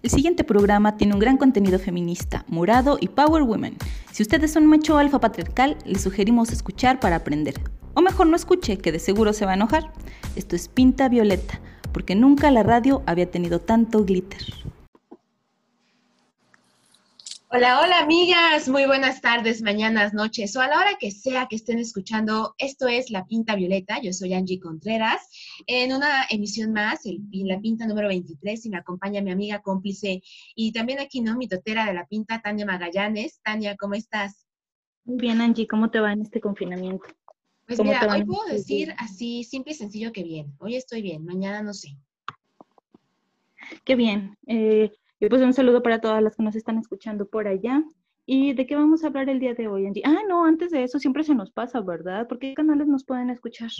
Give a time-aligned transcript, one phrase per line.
[0.00, 3.76] El siguiente programa tiene un gran contenido feminista, morado y power women.
[4.12, 7.54] Si ustedes son macho alfa patriarcal, les sugerimos escuchar para aprender.
[7.94, 9.92] O mejor no escuche, que de seguro se va a enojar.
[10.36, 11.60] Esto es Pinta Violeta,
[11.92, 14.44] porque nunca la radio había tenido tanto glitter.
[17.50, 21.56] Hola, hola amigas, muy buenas tardes, mañanas, noches o a la hora que sea que
[21.56, 22.54] estén escuchando.
[22.58, 25.30] Esto es La Pinta Violeta, yo soy Angie Contreras,
[25.66, 30.20] en una emisión más, el, La Pinta número 23, y me acompaña mi amiga cómplice
[30.54, 31.38] y también aquí, ¿no?
[31.38, 33.40] Mi totera de La Pinta, Tania Magallanes.
[33.42, 34.46] Tania, ¿cómo estás?
[35.06, 37.06] Muy bien, Angie, ¿cómo te va en este confinamiento?
[37.66, 40.52] Pues mira, hoy puedo decir así, simple y sencillo que bien.
[40.58, 41.96] Hoy estoy bien, mañana no sé.
[43.84, 44.36] Qué bien.
[44.46, 47.82] Eh, y pues un saludo para todas las que nos están escuchando por allá.
[48.26, 50.02] ¿Y de qué vamos a hablar el día de hoy, Angie?
[50.04, 52.28] Ah, no, antes de eso siempre se nos pasa, ¿verdad?
[52.28, 53.70] ¿Por qué canales nos pueden escuchar?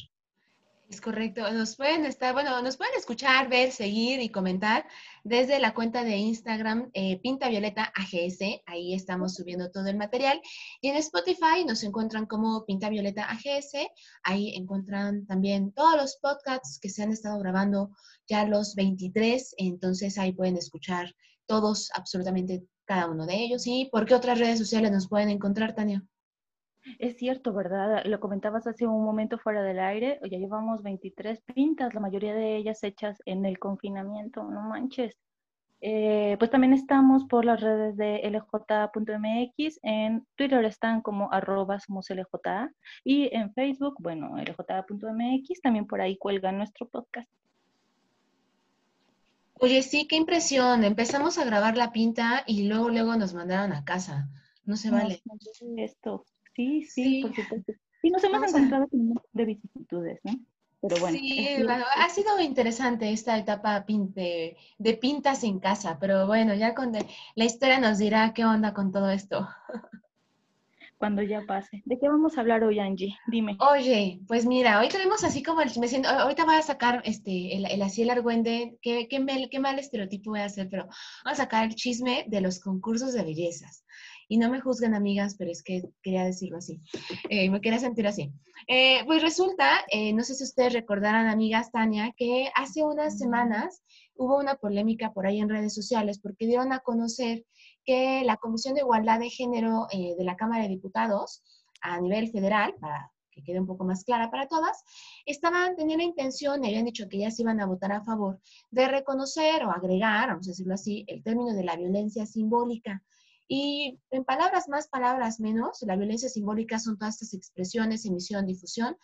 [0.88, 4.86] Es correcto, nos pueden estar, bueno, nos pueden escuchar, ver, seguir y comentar
[5.22, 10.40] desde la cuenta de Instagram eh, Pinta Violeta AGS, ahí estamos subiendo todo el material.
[10.80, 13.72] Y en Spotify nos encuentran como Pinta Violeta AGS,
[14.22, 17.90] ahí encuentran también todos los podcasts que se han estado grabando,
[18.26, 23.66] ya los 23, entonces ahí pueden escuchar todos, absolutamente cada uno de ellos.
[23.66, 26.02] ¿Y por qué otras redes sociales nos pueden encontrar, Tania?
[26.98, 28.04] Es cierto, ¿verdad?
[28.04, 32.56] Lo comentabas hace un momento fuera del aire, ya llevamos 23 pintas, la mayoría de
[32.56, 35.16] ellas hechas en el confinamiento, no manches.
[35.80, 42.10] Eh, pues también estamos por las redes de lj.mx, en Twitter están como arroba somos
[42.10, 42.70] LJ
[43.04, 47.28] y en Facebook, bueno, lj.mx, también por ahí cuelga nuestro podcast.
[49.60, 50.84] Oye, sí, qué impresión.
[50.84, 54.28] Empezamos a grabar la pinta y luego, luego nos mandaron a casa.
[54.64, 55.20] No se vale.
[55.76, 56.24] esto.
[56.58, 57.72] Sí, sí, por supuesto.
[58.02, 60.32] Sí, nos hemos encontrado con un montón de vicisitudes, ¿no?
[60.80, 61.16] Pero bueno.
[61.16, 61.46] Sí,
[61.96, 67.44] ha sido interesante esta etapa de, de, pintas en casa, pero bueno, ya con la
[67.44, 69.48] historia nos dirá qué onda con todo esto.
[70.98, 71.80] Cuando ya pase.
[71.84, 73.16] ¿De qué vamos a hablar hoy, Angie?
[73.28, 73.56] Dime.
[73.60, 77.56] Oye, pues mira, hoy tenemos así como el, me siento, ahorita voy a sacar este,
[77.56, 80.88] el, el así el argüende, qué, qué, mal, qué mal estereotipo voy a hacer, pero
[81.24, 83.84] vamos a sacar el chisme de los concursos de bellezas.
[84.28, 86.80] Y no me juzguen, amigas, pero es que quería decirlo así.
[87.30, 88.30] Eh, me quería sentir así.
[88.66, 93.82] Eh, pues resulta, eh, no sé si ustedes recordarán, amigas, Tania, que hace unas semanas
[94.16, 97.44] hubo una polémica por ahí en redes sociales porque dieron a conocer
[97.84, 101.42] que la Comisión de Igualdad de Género de la Cámara de Diputados
[101.80, 104.84] a nivel federal, para que quede un poco más clara para todas,
[105.24, 108.40] estaban, tenían la intención, habían dicho que ya se iban a votar a favor
[108.70, 113.02] de reconocer o agregar, vamos a decirlo así, el término de la violencia simbólica.
[113.48, 118.96] Y en palabras más, palabras menos, la violencia simbólica son todas estas expresiones, emisión, difusión,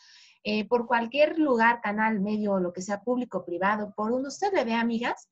[0.44, 4.64] eh, por cualquier lugar, canal, medio, lo que sea público, privado, por donde usted le
[4.64, 5.30] ve, amigas,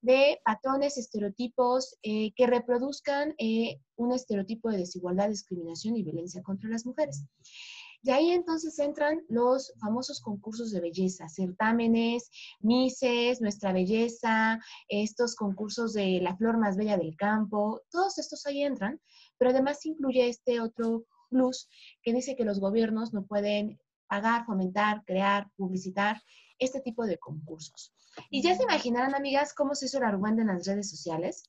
[0.00, 6.68] de patrones, estereotipos eh, que reproduzcan eh, un estereotipo de desigualdad, discriminación y violencia contra
[6.68, 7.24] las mujeres.
[8.02, 12.30] Y ahí entonces entran los famosos concursos de belleza, certámenes,
[12.60, 14.58] mises, nuestra belleza,
[14.88, 19.00] estos concursos de la flor más bella del campo, todos estos ahí entran,
[19.38, 21.68] pero además incluye este otro plus
[22.02, 26.20] que dice que los gobiernos no pueden pagar, fomentar, crear, publicitar
[26.58, 27.94] este tipo de concursos.
[28.30, 31.44] Y ya se imaginarán, amigas, cómo se hizo el argumento en las redes sociales,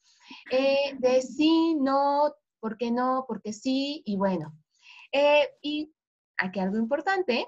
[0.52, 4.58] eh, de sí, no, por qué no, porque sí, y bueno.
[5.12, 5.93] Eh, y
[6.38, 7.48] aquí algo importante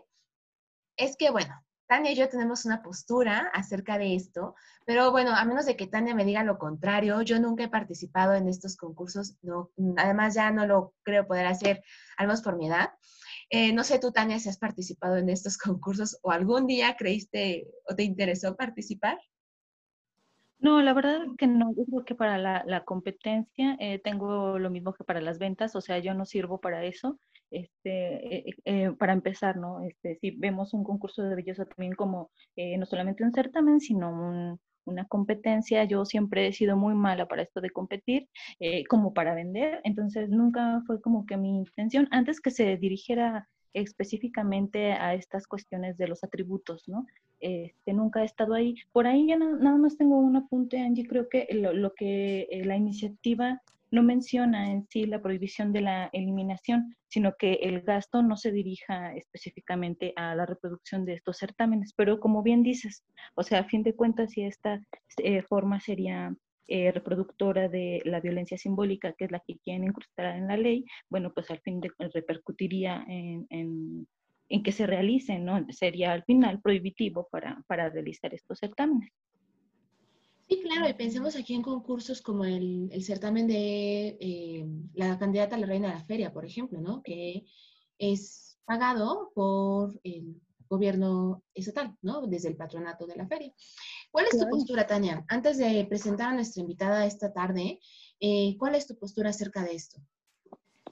[0.98, 1.54] es que, bueno,
[1.88, 5.88] Tania y yo tenemos una postura acerca de esto, pero bueno, a menos de que
[5.88, 10.52] Tania me diga lo contrario, yo nunca he participado en estos concursos, no, además ya
[10.52, 11.84] no lo creo poder hacer,
[12.18, 12.92] al menos por mi edad.
[13.52, 17.68] Eh, no sé tú, Tania, si has participado en estos concursos o algún día creíste
[17.88, 19.20] o te interesó participar.
[20.58, 21.74] No, la verdad que no.
[21.76, 26.00] Yo creo para la, competencia eh, tengo lo mismo que para las ventas, o sea,
[26.00, 27.20] yo no sirvo para eso
[27.52, 29.82] este, eh, eh, para empezar, ¿no?
[29.82, 34.60] Este, si vemos un concurso de belleza también como eh, no solamente un certamen, sino
[34.86, 38.30] una competencia, yo siempre he sido muy mala para esto de competir,
[38.88, 44.94] como para vender, entonces nunca fue como que mi intención, antes que se dirigiera específicamente
[44.94, 47.08] a estas cuestiones de los atributos, ¿no?
[47.40, 48.76] Este, nunca he estado ahí.
[48.92, 53.64] Por ahí ya nada más tengo un apunte, Angie, creo que lo que la iniciativa
[53.92, 58.52] no menciona en sí la prohibición de la eliminación, sino que el gasto no se
[58.52, 61.94] dirija específicamente a la reproducción de estos certámenes.
[61.96, 63.06] Pero como bien dices,
[63.36, 64.82] o sea, a fin de cuentas, si esta
[65.24, 66.36] eh, forma sería
[66.68, 70.86] eh, reproductora de la violencia simbólica, que es la que quieren incrustar en la ley,
[71.10, 74.08] bueno, pues al fin de repercutiría en,
[74.64, 75.66] que se realicen, ¿no?
[75.70, 79.12] Sería al final prohibitivo para realizar estos certámenes.
[80.48, 85.60] Sí, claro, y pensemos aquí en concursos como el, certamen de eh, la candidata a
[85.60, 87.02] la reina de la feria, por ejemplo, ¿no?
[87.02, 87.46] Que
[87.98, 90.40] es pagado por el
[90.70, 92.28] gobierno estatal, ¿no?
[92.28, 93.54] Desde el patronato de la feria.
[94.12, 95.26] ¿Cuál es tu postura, Tania?
[95.28, 97.80] Antes de presentar a nuestra invitada esta tarde,
[98.20, 100.00] eh, ¿cuál es tu postura acerca de esto?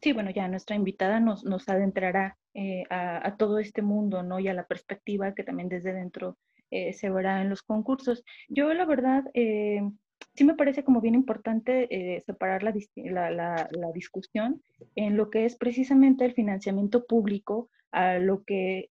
[0.02, 4.40] Sí, bueno, ya nuestra invitada nos, nos adentrará eh, a, todo este mundo, ¿no?
[4.40, 6.38] Y a la perspectiva que también desde dentro
[6.74, 8.24] eh, se verá en los concursos.
[8.50, 9.82] Yo la verdad, eh,
[10.34, 12.74] sí me parece como bien importante eh, separar la,
[13.32, 14.64] la, la, discusión
[14.96, 18.88] en lo que es precisamente el financiamiento público a lo que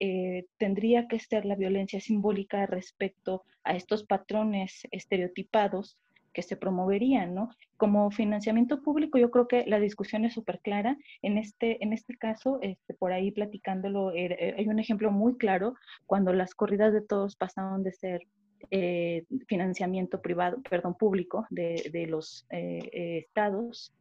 [0.58, 5.98] tendría que ser la violencia simbólica respecto a estos patrones estereotipados
[6.32, 7.50] que se promoverían, ¿no?
[7.76, 10.96] Como financiamiento público, yo creo que la discusión es súper clara.
[11.22, 15.36] En este, en este caso, este, por ahí platicándolo, er, er, hay un ejemplo muy
[15.36, 15.74] claro
[16.06, 18.22] cuando las corridas de todos pasaron de ser
[18.70, 23.92] eh, financiamiento privado, perdón, público de, de los eh, eh, estados,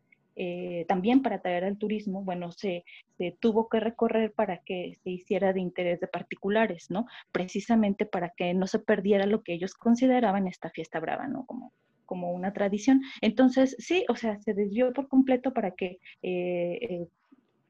[0.88, 2.84] también para atraer al turismo, bueno, se,
[3.18, 7.06] se, tuvo que recorrer para que se hiciera de interés de particulares, ¿no?
[7.32, 11.46] Precisamente para que no se perdiera lo que ellos consideraban esta fiesta brava, ¿no?
[11.46, 11.74] Como
[12.12, 13.02] como una tradición.
[13.22, 17.08] Entonces, sí, o sea, se desvió por completo para que eh, eh,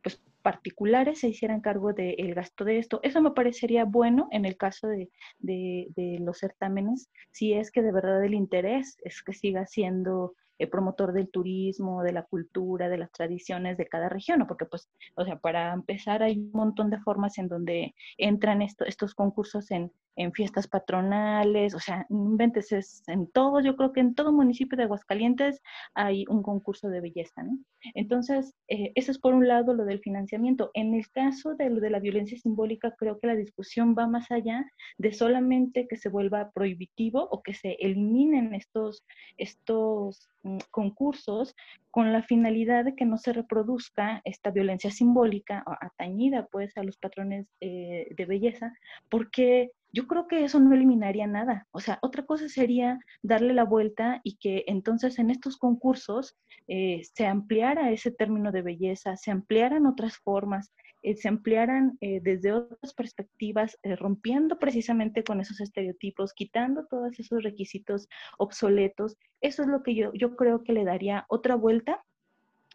[0.01, 2.99] pues, particulares se hicieran cargo del gasto de esto.
[3.03, 7.91] Eso me parecería bueno en el caso de, de, los certámenes, si es que de
[7.91, 10.33] verdad el interés es que siga siendo
[10.71, 14.47] promotor del turismo, de la cultura, de las tradiciones de cada región, ¿no?
[14.47, 19.15] porque pues, o sea, para empezar hay un montón de formas en donde entran estos
[19.15, 24.13] concursos en, en fiestas patronales, o sea, inventes, es en todo, yo creo que en
[24.13, 25.61] todo municipio de Aguascalientes
[25.93, 27.57] hay un concurso de belleza, ¿no?
[27.95, 30.71] Entonces, eh, eso es por un lado lo del financiamiento.
[30.73, 34.29] En el caso de lo de la violencia simbólica, creo que la discusión va más
[34.31, 34.65] allá
[34.97, 39.03] de solamente que se vuelva prohibitivo o que se eliminen estos,
[39.37, 41.55] estos mm, concursos
[41.89, 46.97] con la finalidad de que no se reproduzca esta violencia simbólica atañida pues a los
[46.97, 48.73] patrones eh, de belleza,
[49.09, 51.67] porque yo creo que eso no eliminaría nada.
[51.71, 57.01] O sea, otra cosa sería darle la vuelta y que entonces en estos concursos eh,
[57.13, 60.71] se ampliara ese término de belleza, se ampliaran otras formas,
[61.01, 67.43] eh, se ampliaran eh, desde otras perspectivas, rompiendo precisamente con esos estereotipos, quitando todos esos
[67.43, 69.17] requisitos obsoletos.
[69.41, 72.03] Eso es lo que yo, yo creo que le daría otra vuelta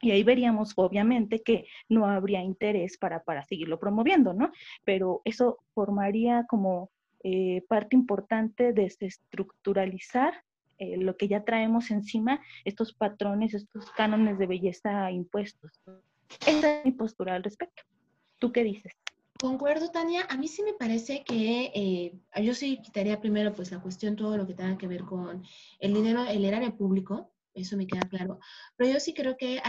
[0.03, 4.53] y ahí veríamos, obviamente, que no habría interés para, para seguirlo promoviendo, ¿no?
[4.85, 6.91] Pero eso formaría como
[7.29, 10.45] eh, parte importante de desestructuralizar
[10.79, 15.73] eh, lo que ya traemos encima, estos patrones, estos cánones de belleza impuestos.
[16.47, 17.83] Esa es mi postura al respecto.
[18.39, 18.93] ¿Tú qué dices?
[19.41, 20.25] Concuerdo, Tania.
[20.31, 22.13] A mí sí me parece que eh,
[22.45, 25.43] yo sí quitaría primero pues la cuestión, todo lo que tenga que ver con
[25.81, 28.39] el dinero, el erario público, eso me queda claro.
[28.77, 29.61] Pero yo sí creo que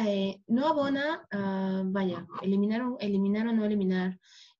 [0.45, 1.27] no abona,
[1.85, 4.19] vaya, eliminar, eliminar o no eliminar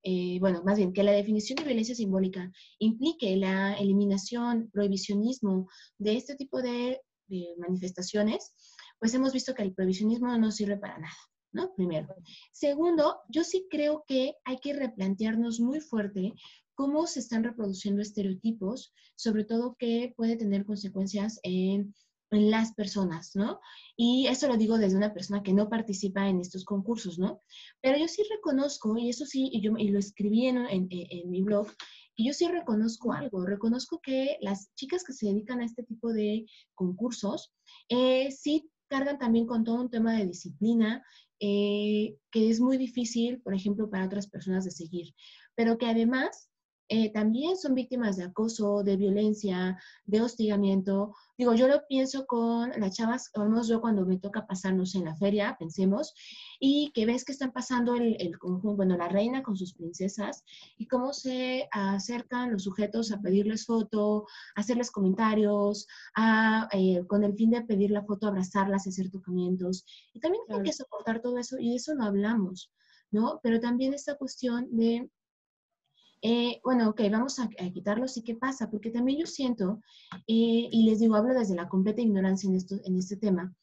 [0.10, 2.50] eh, bueno, más bien que la definición de violencia simbólica
[2.80, 5.68] implique la eliminación, prohibicionismo
[5.98, 7.02] de este tipo de,
[7.58, 8.54] manifestaciones,
[9.00, 11.18] pues hemos visto que el prohibicionismo no sirve para nada.
[11.52, 11.74] ¿no?
[11.76, 12.08] Primero.
[12.54, 16.32] Segundo, yo sí creo que hay que replantearnos muy fuerte
[16.74, 21.94] cómo se están reproduciendo estereotipos, sobre todo que puede tener consecuencias en
[22.32, 23.60] en las personas, ¿no?
[23.96, 27.42] Y eso lo digo desde una persona que no participa en estos concursos, ¿no?
[27.82, 31.42] Pero yo sí reconozco, y eso sí, y, yo, y lo escribí en, en, mi
[31.42, 31.68] blog,
[32.16, 36.12] y yo sí reconozco algo, reconozco que las chicas que se dedican a este tipo
[36.12, 37.54] de concursos,
[37.90, 41.06] eh, sí cargan también con todo un tema de disciplina,
[41.40, 45.14] eh, que es muy difícil, por ejemplo, para otras personas de seguir,
[45.56, 46.50] pero que además
[46.90, 51.14] eh, también son víctimas de acoso, de violencia, de hostigamiento.
[51.38, 55.06] Digo, yo lo pienso con las chavas, al menos yo cuando me toca pasarnos en
[55.06, 56.14] la feria, pensemos,
[56.60, 60.44] y que ves que están pasando el, el conjunto, bueno, la reina con sus princesas,
[60.78, 64.26] y cómo se acercan los sujetos a pedirles foto,
[64.56, 69.86] a hacerles comentarios, a, eh, con el fin de pedir la foto, abrazarlas, hacer tocamientos.
[70.14, 72.72] Y también hay que soportar todo eso, y de eso no hablamos,
[73.12, 73.40] ¿no?
[73.44, 75.10] Pero también esta cuestión de
[76.22, 79.82] eh, bueno, ok, vamos a, quitarlos y qué pasa, porque también yo siento,
[80.28, 83.54] eh, y les digo, hablo desde la completa ignorancia en, esto, en este tema,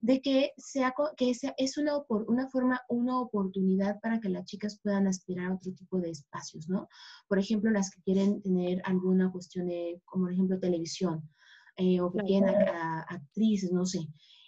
[0.00, 5.06] de que, sea, que es una, una forma, una oportunidad para que las chicas puedan
[5.06, 6.88] aspirar a otro tipo de espacios, ¿no?
[7.26, 11.28] Por ejemplo, las que quieren tener alguna cuestión de, como por ejemplo, televisión,
[11.76, 12.54] eh, o que quieren
[13.08, 14.06] actrices, no sé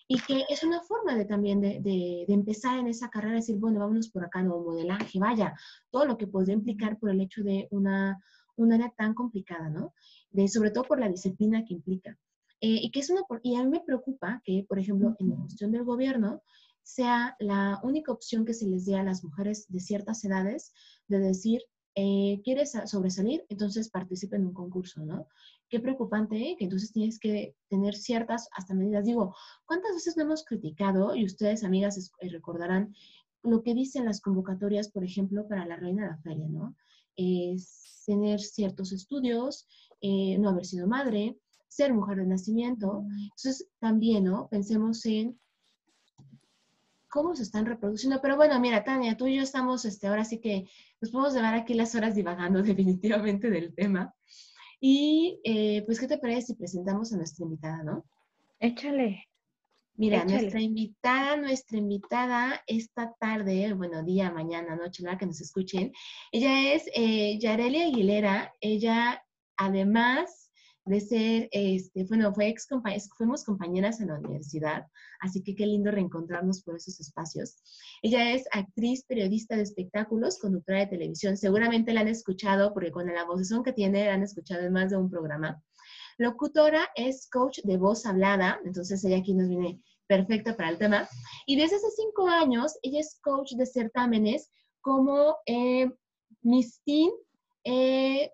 [0.08, 3.80] y que es una forma de también de, de, empezar en esa carrera, decir, bueno,
[3.80, 5.54] vámonos por acá, no, modelaje, vaya,
[5.90, 8.22] todo lo que podría implicar por el hecho de una,
[8.56, 9.94] una área tan complicada, ¿no?
[10.30, 12.16] De, sobre todo por la disciplina que implica.
[12.60, 15.36] Eh, y que es una, y a mí me preocupa que, por ejemplo, en la
[15.36, 16.42] cuestión del gobierno,
[16.82, 20.72] sea la única opción que se les dé a las mujeres de ciertas edades
[21.08, 21.62] de decir,
[21.96, 23.44] eh, ¿quieres sobresalir?
[23.48, 25.26] Entonces participa en un concurso, ¿no?
[25.68, 26.56] Qué preocupante, ¿eh?
[26.56, 29.04] que entonces tienes que tener ciertas hasta medidas.
[29.04, 31.16] Digo, ¿cuántas veces no hemos criticado?
[31.16, 32.94] Y ustedes, amigas, eh, recordarán
[33.42, 36.76] lo que dicen las convocatorias, por ejemplo, para la reina de la feria, ¿no?
[37.16, 39.66] Es tener ciertos estudios,
[40.00, 41.37] eh, no haber sido madre,
[41.68, 43.04] ser mujer de nacimiento.
[43.23, 44.49] Entonces, también, ¿no?
[44.49, 45.38] Pensemos en
[47.08, 48.20] cómo se están reproduciendo.
[48.20, 50.68] Pero bueno, mira, Tania, tú y yo estamos, este, ahora sí que
[51.00, 54.14] nos podemos llevar aquí las horas divagando definitivamente del tema.
[54.80, 58.04] Y eh, pues, ¿qué te parece si presentamos a nuestra invitada, no?
[58.61, 59.25] Échale.
[59.99, 65.90] Mira, nuestra invitada, nuestra invitada esta tarde, bueno, día, mañana, noche, la que nos escuchen,
[66.33, 68.52] ella es eh, Yareli Aguilera.
[68.61, 69.25] Ella,
[69.56, 70.45] además
[70.86, 72.68] de ser, este, bueno, fue ex
[73.16, 74.86] fuimos compañeras en la universidad,
[75.20, 77.56] así que qué lindo reencontrarnos por esos espacios.
[78.02, 81.36] Ella es actriz, periodista de espectáculos, conductora de televisión.
[81.36, 84.90] Seguramente la han escuchado, porque con la voz que tiene, la han escuchado en más
[84.90, 85.60] de un programa.
[86.18, 91.08] Locutora es coach de voz hablada, entonces ella aquí nos viene perfecta para el tema.
[91.46, 94.50] Y desde hace cinco años, ella es coach de certámenes
[94.80, 95.90] como eh,
[96.42, 97.10] Miss Teen,
[97.64, 98.30] eh,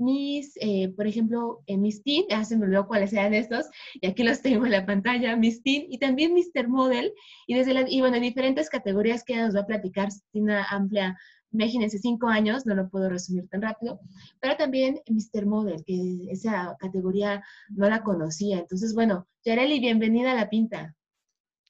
[0.00, 3.66] mis, eh, por ejemplo, en Miss Teen, ya se me olvidó cuáles eran estos,
[4.00, 6.68] y aquí los tengo en la pantalla, Miss Teen, y también Mr.
[6.68, 7.12] Model,
[7.46, 11.16] y, desde la, y bueno, diferentes categorías que nos va a platicar, una amplia,
[11.52, 14.00] imagínense, cinco años, no lo puedo resumir tan rápido,
[14.40, 15.46] pero también Mr.
[15.46, 18.58] Model, que esa categoría no la conocía.
[18.60, 20.94] Entonces, bueno, Yareli, bienvenida a La Pinta.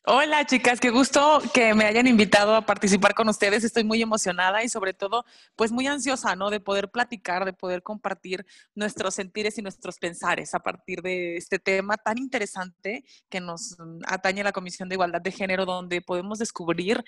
[0.06, 3.64] Hola chicas, qué gusto que me hayan invitado a participar con ustedes.
[3.64, 5.26] Estoy muy emocionada y sobre todo,
[5.56, 6.48] pues muy ansiosa, ¿no?
[6.48, 11.58] De poder platicar, de poder compartir nuestros sentires y nuestros pensares a partir de este
[11.58, 13.76] tema tan interesante que nos
[14.06, 17.04] atañe la Comisión de Igualdad de Género, donde podemos descubrir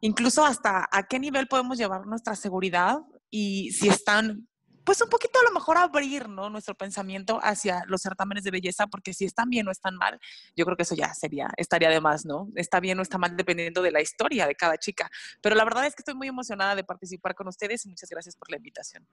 [0.00, 4.48] incluso hasta a qué nivel podemos llevar nuestra seguridad y si están
[4.84, 6.50] pues un poquito a lo mejor abrir ¿no?
[6.50, 10.18] nuestro pensamiento hacia los certámenes de belleza, porque si están bien o están mal,
[10.56, 12.48] yo creo que eso ya sería, estaría de más, ¿no?
[12.54, 15.10] Está bien o está mal dependiendo de la historia de cada chica.
[15.40, 18.36] Pero la verdad es que estoy muy emocionada de participar con ustedes y muchas gracias
[18.36, 19.06] por la invitación.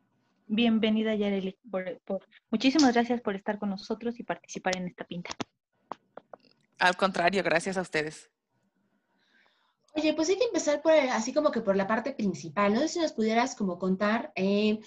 [0.47, 1.57] Bienvenida, Yareli.
[2.50, 5.31] muchísimas gracias por estar con nosotros y participar en esta pinta.
[6.79, 8.29] Al contrario, gracias a ustedes.
[9.93, 12.74] Oye, pues hay que empezar por, así como que por la parte principal.
[12.74, 14.79] No sé si nos pudieras como contar eh,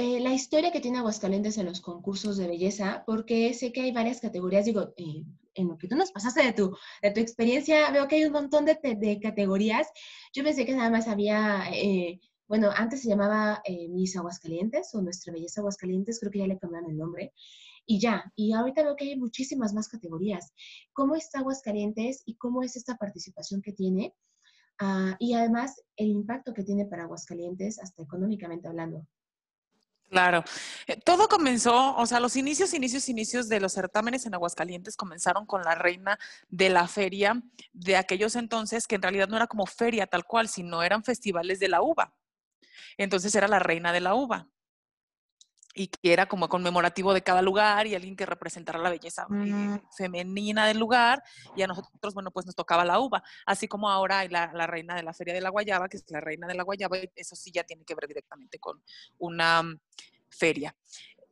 [0.00, 3.92] eh, la historia que tiene Aguascalientes en los concursos de belleza, porque sé que hay
[3.92, 7.90] varias categorías, digo, eh, en lo que tú nos pasaste de tu, de tu experiencia,
[7.90, 9.88] veo que hay un montón de, de categorías.
[10.32, 15.34] Yo pensé que nada más había, eh, bueno, antes se llamaba Miss Aguascalientes o Nuestra
[15.34, 17.34] Belleza Aguascalientes, creo que ya le cambiaron el nombre,
[17.84, 20.52] y ya, y ahorita veo que hay muchísimas más categorías.
[20.94, 24.14] ¿Cómo está Aguascalientes y cómo es esta participación que tiene?
[24.78, 29.06] Ah, y además el impacto que tiene para Aguascalientes, hasta económicamente hablando.
[30.10, 30.42] Claro.
[30.88, 35.46] Eh, todo comenzó, o sea, los inicios, inicios, inicios de los certámenes en Aguascalientes comenzaron
[35.46, 37.40] con la reina de la feria
[37.72, 41.60] de aquellos entonces, que en realidad no era como feria tal cual, sino eran festivales
[41.60, 42.12] de la uva.
[42.98, 44.48] Entonces era la reina de la uva
[45.74, 49.34] y que era como conmemorativo de cada lugar y alguien que representara la belleza eh,
[49.34, 49.80] mm.
[49.96, 51.22] femenina del lugar
[51.54, 54.66] y a nosotros, bueno, pues nos tocaba la uva, así como ahora hay la, la,
[54.66, 57.36] reina de la Feria de la Guayaba, que es la reina de la Guayaba, eso
[57.36, 58.82] sí ya tiene que ver directamente con
[59.18, 59.80] una mm,
[60.28, 60.74] feria.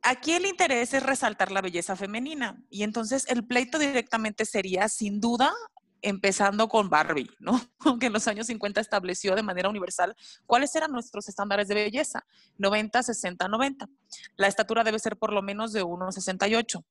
[0.01, 5.19] Aquí el interés es resaltar la belleza femenina y entonces el pleito directamente sería sin
[5.19, 5.53] duda
[6.01, 7.59] empezando con Barbie, ¿no?
[7.99, 10.15] Que en los años 50 estableció de manera universal
[10.45, 12.25] cuáles eran nuestros estándares de belleza,
[12.57, 13.89] 90, 60, 90.
[14.35, 16.83] La estatura debe ser por lo menos de 1,68.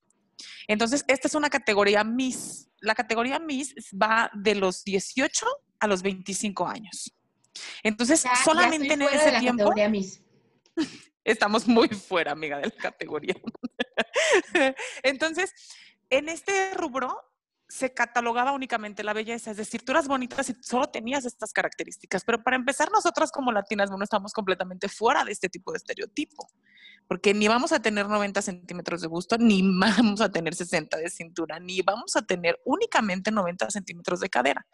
[0.69, 2.69] Entonces, esta es una categoría Miss.
[2.81, 5.47] La categoría Miss va de los 18
[5.81, 7.13] a los 25 años.
[7.83, 9.73] Entonces, solamente en ese tiempo...
[11.25, 13.35] Estamos muy fuera, amiga, de la categoría.
[15.03, 15.53] Entonces,
[16.09, 17.28] en este rubro
[17.69, 22.25] se catalogaba únicamente la belleza, es decir, tú eras bonita si solo tenías estas características,
[22.25, 26.49] pero para empezar nosotras como latinas, bueno, estamos completamente fuera de este tipo de estereotipo,
[27.07, 31.11] porque ni vamos a tener 90 centímetros de busto, ni vamos a tener 60 de
[31.11, 34.67] cintura, ni vamos a tener únicamente 90 centímetros de cadera,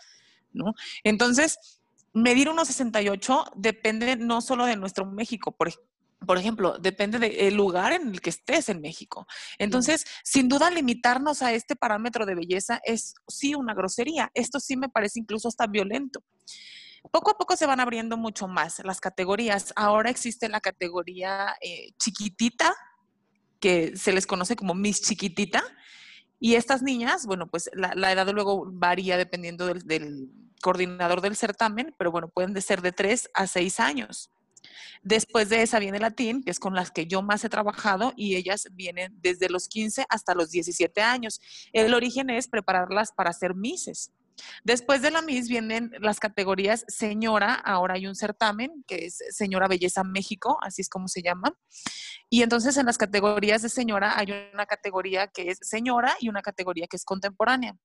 [0.52, 0.74] ¿no?
[1.02, 1.80] Entonces,
[2.12, 5.72] medir unos 68 depende no solo de nuestro México, por,
[6.26, 9.26] por ejemplo, depende del lugar en el que estés en México.
[9.59, 14.31] Entonces, sin duda, limitarnos a este parámetro de belleza es sí una grosería.
[14.35, 16.23] Esto sí me parece incluso hasta violento.
[17.11, 19.73] Poco a poco se van abriendo mucho más las categorías.
[19.76, 22.75] Ahora existe la categoría eh, chiquitita,
[23.61, 25.62] que se les conoce como Miss Chiquitita,
[26.40, 30.28] Y estas niñas, bueno, pues la, edad luego varía dependiendo del, del,
[30.64, 34.31] coordinador del certamen, pero bueno, pueden ser de 3 a 6 años.
[35.02, 38.12] Después de esa viene la TIN, que es con las que yo más he trabajado,
[38.16, 41.40] y ellas vienen desde los 15 hasta los 17 años.
[41.73, 44.12] El origen es prepararlas para ser mises.
[44.64, 49.68] Después de la Miss vienen las categorías señora, ahora hay un certamen que es Señora
[49.68, 51.56] Belleza México, así es como se llama.
[52.30, 56.42] Y entonces en las categorías de señora hay una categoría que es señora y una
[56.42, 57.76] categoría que es contemporánea.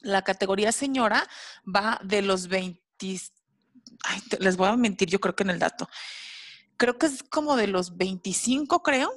[0.00, 1.26] La categoría señora
[1.64, 2.80] va de los 20,
[4.38, 5.88] les voy a mentir, yo creo que en el dato.
[6.76, 9.12] Creo que es como de los 25, creo.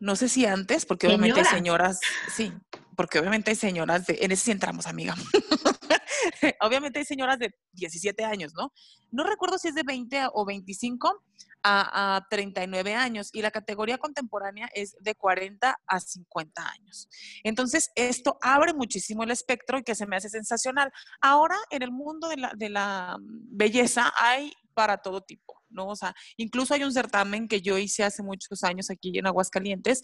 [0.00, 2.00] No sé si antes, porque obviamente hay señoras,
[2.34, 2.52] sí,
[2.96, 5.14] porque obviamente hay señoras de, en ese sí entramos, amiga.
[6.60, 8.72] obviamente hay señoras de 17 años, ¿no?
[9.10, 11.24] No recuerdo si es de 20 o 25
[11.62, 17.08] a, a, 39 años y la categoría contemporánea es de 40 a 50 años.
[17.42, 20.92] Entonces, esto abre muchísimo el espectro y que se me hace sensacional.
[21.20, 25.88] Ahora, en el mundo de la, de la belleza hay para todo tipo, ¿no?
[25.88, 30.02] O sea, incluso hay un certamen que yo hice hace muchos años aquí en Aguascalientes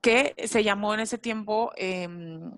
[0.00, 2.50] que se llamó en ese tiempo em,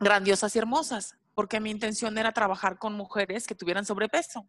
[0.00, 4.46] Grandiosas y Hermosas, porque mi intención era trabajar con mujeres que tuvieran sobrepeso.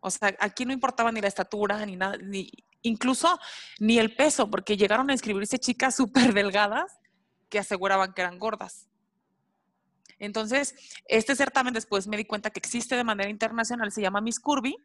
[0.00, 2.50] O sea, aquí no importaba ni la estatura, ni nada, ni
[2.82, 3.38] incluso
[3.78, 6.98] ni el peso, porque llegaron a inscribirse chicas súper delgadas
[7.48, 8.88] que aseguraban que eran gordas.
[10.18, 10.74] Entonces,
[11.06, 14.76] este certamen después me di cuenta que existe de manera internacional, se llama Miss Curvy,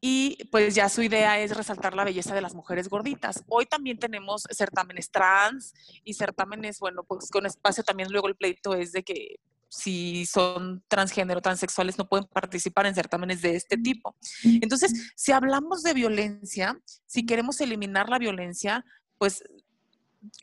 [0.00, 3.42] y pues ya su idea es resaltar la belleza de las mujeres gorditas.
[3.48, 5.74] Hoy también tenemos certámenes trans
[6.04, 10.82] y certámenes, bueno, pues con espacio también luego el pleito es de que si son
[10.88, 14.16] transgénero, transexuales, no pueden participar en certámenes de este tipo.
[14.42, 18.84] Entonces, si hablamos de violencia, si queremos eliminar la violencia,
[19.16, 19.44] pues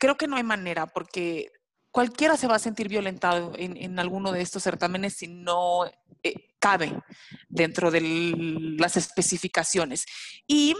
[0.00, 1.52] creo que no hay manera, porque
[1.90, 5.84] cualquiera se va a sentir violentado en, alguno de estos certámenes si no
[6.22, 6.98] eh, cabe
[7.48, 8.00] dentro de
[8.78, 10.06] las especificaciones.
[10.46, 10.74] Y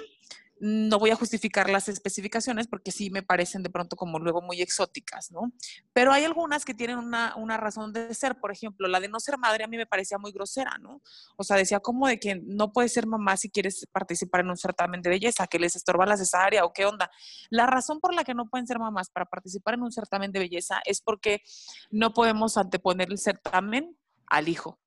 [0.60, 4.60] no voy a justificar las especificaciones porque sí me parecen de pronto como luego muy
[4.60, 5.52] exóticas, ¿no?
[5.92, 8.38] Pero hay algunas que tienen una, razón de ser.
[8.40, 11.00] Por ejemplo, la de no ser madre a mí me parecía muy grosera, ¿no?
[11.36, 14.56] O sea, decía como de que no puedes ser mamá si quieres participar en un
[14.56, 17.10] certamen de belleza, que les estorba la cesárea o qué onda.
[17.50, 20.40] La razón por la que no pueden ser mamás para participar en un certamen de
[20.40, 21.42] belleza es porque
[21.90, 24.78] no podemos anteponer el certamen al hijo.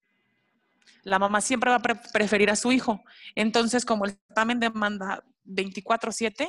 [1.04, 3.04] La mamá siempre va a preferir a su hijo.
[3.36, 6.48] Entonces, como el certamen demanda 24/7,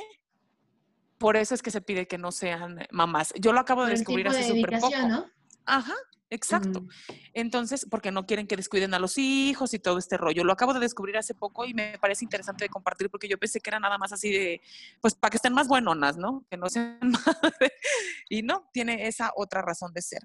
[1.17, 3.33] por eso es que se pide que no sean mamás.
[3.39, 5.07] Yo lo acabo de descubrir hace súper poco.
[5.07, 5.25] ¿no?
[5.65, 5.93] Ajá,
[6.29, 6.85] exacto.
[7.33, 10.43] Entonces, porque no quieren que descuiden a los hijos y todo este rollo.
[10.43, 13.61] Lo acabo de descubrir hace poco y me parece interesante de compartir porque yo pensé
[13.61, 14.61] que era nada más así de,
[14.99, 16.45] pues para que estén más buenonas, ¿no?
[16.49, 17.71] Que no sean madres.
[18.29, 20.21] Y no, tiene esa otra razón de ser.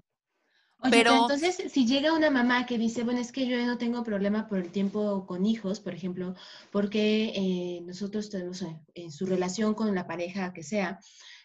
[0.91, 4.49] Pero, entonces, si llega una mamá que dice, bueno, es que yo no tengo problema
[4.49, 6.35] por el tiempo con hijos, por ejemplo,
[6.71, 8.65] porque eh, nosotros tenemos
[8.95, 11.01] en su relación con la pareja que sea,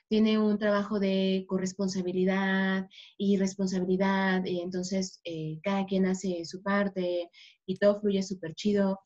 [0.08, 7.30] tiene un trabajo de corresponsabilidad y responsabilidad, y entonces eh, cada quien hace su parte
[7.66, 9.00] y todo fluye súper chido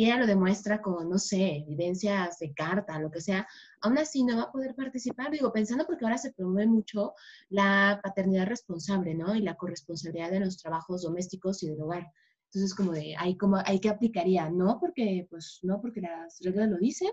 [0.00, 3.46] y ella lo demuestra con, no sé, evidencias de carta, lo que sea,
[3.82, 5.30] aún así no va a poder participar.
[5.30, 7.12] Digo, pensando porque ahora se promueve mucho
[7.50, 9.34] la paternidad responsable, ¿no?
[9.34, 12.10] Y la corresponsabilidad de los trabajos domésticos y del hogar.
[12.46, 16.70] Entonces, como de, hay como, hay que aplicaría, no porque, pues, no porque las reglas
[16.70, 17.10] lo dicen.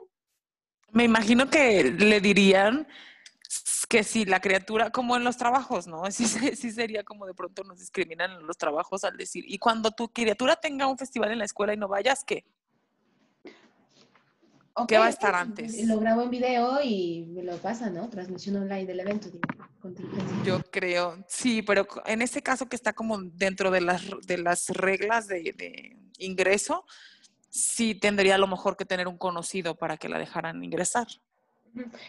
[0.94, 2.88] Me imagino que le dirían
[3.90, 6.04] que si la criatura, como en los trabajos, ¿no?
[6.12, 9.92] Sí, sí, sería como de pronto nos discriminan en los trabajos al decir, y cuando
[9.92, 12.46] tu criatura tenga un festival en la escuela y no vayas, ¿qué?
[14.86, 15.84] ¿Qué va a estar antes?
[15.86, 18.10] Lo grabo en video y me lo pasa, ¿no?
[18.10, 19.30] Transmisión online del evento.
[20.46, 24.70] Yo creo, sí, pero en este caso que está como dentro de las, de las
[24.70, 26.86] reglas de, ingreso,
[27.50, 31.08] sí tendría a lo mejor que tener un conocido para que la dejaran ingresar.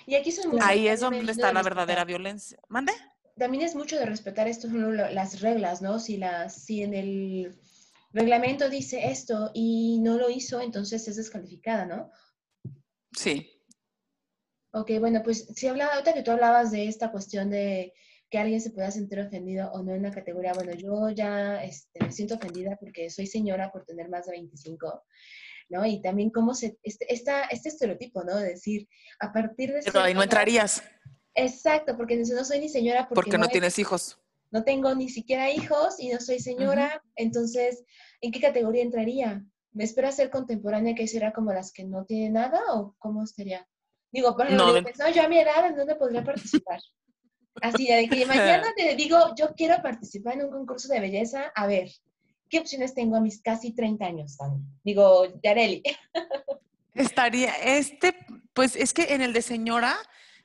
[0.07, 2.59] Y aquí son Ahí es donde está la verdadera violencia.
[2.68, 2.92] ¿Mande?
[3.37, 6.00] También es mucho de respetar esto, las reglas, ¿no?
[6.00, 7.57] Si, las, si en el
[8.12, 12.11] reglamento dice esto y no lo hizo, entonces es descalificada, ¿no?
[13.12, 13.50] Sí.
[14.72, 17.94] Ok, bueno, pues si hablaba, ahorita que tú hablabas de esta cuestión de
[18.30, 22.04] que alguien se pueda sentir ofendido o no en la categoría, bueno, yo ya este,
[22.04, 25.04] me siento ofendida porque soy señora por tener más de 25,
[25.70, 25.86] ¿no?
[25.86, 28.36] Y también cómo se, este, esta, este estereotipo, ¿no?
[28.36, 28.86] De decir,
[29.20, 29.80] a partir de...
[29.82, 30.82] Pero ahí no entrarías.
[31.34, 34.18] Exacto, porque no soy ni señora porque, no, tienes hijos.
[34.50, 37.84] No tengo ni siquiera hijos y no soy señora, entonces,
[38.20, 39.44] ¿en qué categoría entraría?
[39.78, 43.64] ¿Me espera ser contemporánea que será como las que no tienen nada o cómo sería?
[44.10, 46.80] Digo, por ejemplo, no, yo a mi edad, ¿en dónde podría participar?
[47.62, 51.68] Así, de que mañana te digo, yo quiero participar en un concurso de belleza, a
[51.68, 51.92] ver,
[52.50, 54.36] ¿qué opciones tengo a mis casi 30 años,
[54.82, 55.84] Digo, Yareli.
[56.96, 58.16] Estaría, este,
[58.54, 59.94] pues es que en el de señora,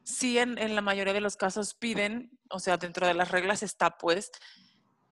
[0.03, 3.63] sí, en, en, la mayoría de los casos piden, o sea, dentro de las reglas
[3.63, 4.29] está pues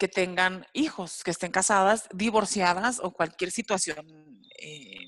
[0.02, 4.04] que tengan hijos, que estén casadas, divorciadas o cualquier situación
[4.60, 5.06] eh,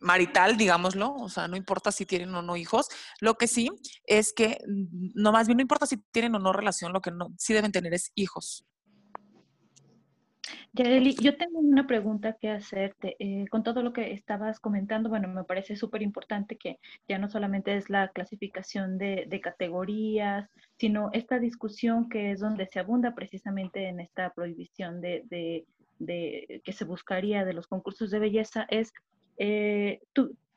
[0.00, 2.88] marital, digámoslo, o sea, no importa si tienen o no hijos,
[3.20, 3.70] lo que sí
[4.06, 7.12] es que, mm, no más bien no importa si tienen o no relación, lo que
[7.12, 8.66] no, sí deben tener es hijos.
[10.72, 13.16] Yareli, yo tengo una pregunta que hacerte.
[13.18, 16.78] Eh, con todo lo que estabas comentando, bueno, me parece súper importante que
[17.08, 20.48] ya no solamente es la clasificación de, categorías,
[20.78, 25.24] sino esta discusión que es donde se abunda precisamente en esta prohibición de,
[25.98, 28.92] de que se buscaría de los concursos de belleza, es
[29.38, 30.00] eh,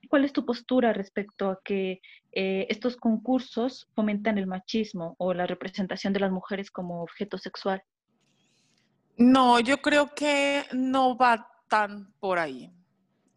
[0.09, 5.47] ¿cuál es tu postura respecto a que eh, estos concursos fomentan el machismo o la
[5.47, 7.81] representación de las mujeres como objeto sexual?
[9.17, 12.71] No, yo creo que no va tan por ahí.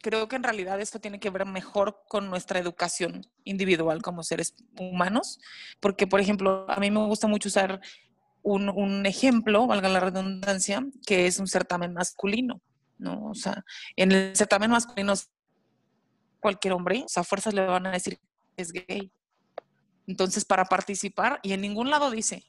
[0.05, 4.55] Creo que en realidad esto tiene que ver mejor con nuestra educación individual como seres
[4.79, 5.41] humanos,
[5.81, 7.81] porque, por ejemplo, a mí me gusta mucho usar
[8.43, 12.61] un, un ejemplo, valga la redundancia, que es un certamen masculino,
[12.99, 13.31] ¿no?
[13.31, 13.65] O sea,
[13.97, 15.15] en el certamen masculino
[16.39, 19.11] cualquier hombre, o sea, fuerzas le van a decir que es gay.
[20.07, 22.45] Entonces, para participar, y en ningún lado dice,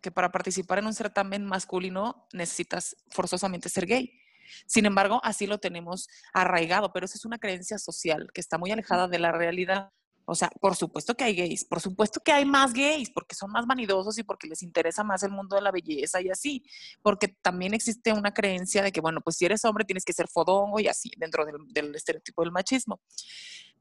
[0.00, 4.18] que para participar en un certamen masculino necesitas forzosamente ser gay.
[4.66, 8.70] Sin embargo, así lo tenemos arraigado, pero eso es una creencia social que está muy
[8.70, 9.90] alejada de la realidad.
[10.24, 13.50] O sea, por supuesto que hay gays, por supuesto que hay más gays, porque son
[13.50, 16.64] más vanidosos y porque les interesa más el mundo de la belleza y así,
[17.02, 20.28] porque también existe una creencia de que, bueno, pues si eres hombre tienes que ser
[20.28, 23.00] fodongo y así, dentro del, estereotipo del machismo.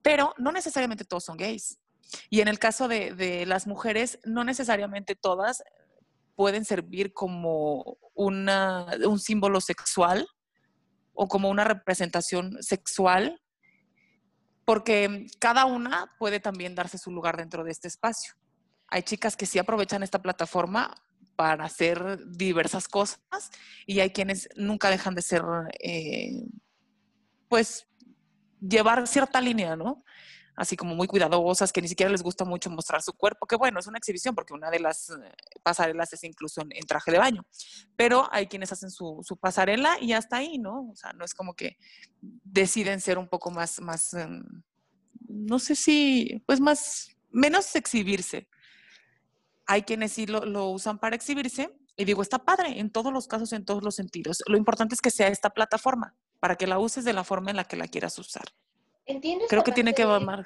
[0.02, 1.80] Pero no necesariamente todos son gays.
[2.30, 5.64] Y en el caso de, las mujeres, no necesariamente todas
[6.36, 10.28] pueden servir como un símbolo sexual
[11.14, 13.42] o como una representación sexual,
[14.66, 18.34] porque cada una puede también darse su lugar dentro de este espacio.
[18.88, 20.94] Hay chicas que sí aprovechan esta plataforma
[21.36, 23.52] para hacer diversas cosas
[23.86, 25.44] y hay quienes nunca dejan de ser,
[25.82, 26.44] eh,
[27.48, 27.88] pues,
[28.60, 30.04] llevar cierta línea, ¿no?
[30.56, 33.80] Así como muy cuidadosas, que ni siquiera les gusta mucho mostrar su cuerpo, que bueno,
[33.80, 35.14] es una exhibición porque una de las eh,
[35.64, 37.46] pasarelas es incluso en, traje de baño,
[37.96, 40.90] pero hay quienes hacen su, pasarela y hasta ahí, ¿no?
[40.92, 41.78] O sea, no es como que
[42.20, 44.44] deciden ser un poco más, más, em,
[45.28, 48.48] no sé si, pues más, menos exhibirse.
[49.66, 53.28] Hay quienes sí lo, lo usan para exhibirse y digo, está padre en todos los
[53.28, 54.44] casos, en todos los sentidos.
[54.48, 57.58] Lo importante es que sea esta plataforma para que la uses de la forma en
[57.58, 58.46] la que la quieras usar.
[59.06, 59.46] Entiendo.
[59.50, 60.46] Creo que tiene que ver más.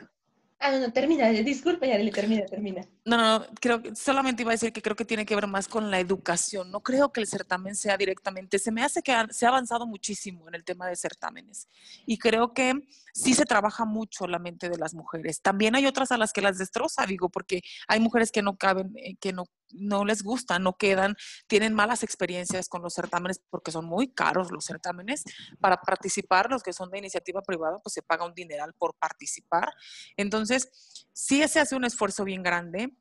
[0.58, 2.82] Ah, no, no, termina, disculpa, ya le termina, termina.
[3.04, 5.68] No, no, creo que solamente iba a decir que creo que tiene que ver más
[5.68, 6.72] con la educación.
[6.72, 10.48] No creo que el certamen sea directamente, se me hace que se ha avanzado muchísimo
[10.48, 11.68] en el tema de certámenes
[12.06, 12.74] y creo que
[13.13, 15.41] sí se trabaja mucho la mente de las mujeres.
[15.41, 18.94] También hay otras a las que las destroza, digo, porque hay mujeres que no caben,
[18.96, 21.15] eh, que no no les gusta, no quedan,
[21.47, 25.23] tienen malas experiencias con los certámenes porque son muy caros los certámenes.
[25.60, 29.69] Para participar, los que son de iniciativa privada, pues se paga un dineral por participar.
[30.17, 32.93] Entonces, sí se hace un esfuerzo bien grande,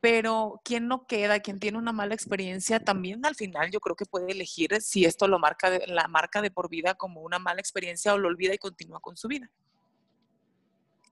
[0.00, 4.06] pero quien no queda, quien tiene una mala experiencia, también al final yo creo que
[4.06, 8.14] puede elegir si esto lo marca, la marca de por vida como una mala experiencia
[8.14, 9.50] o lo olvida y continúa con su vida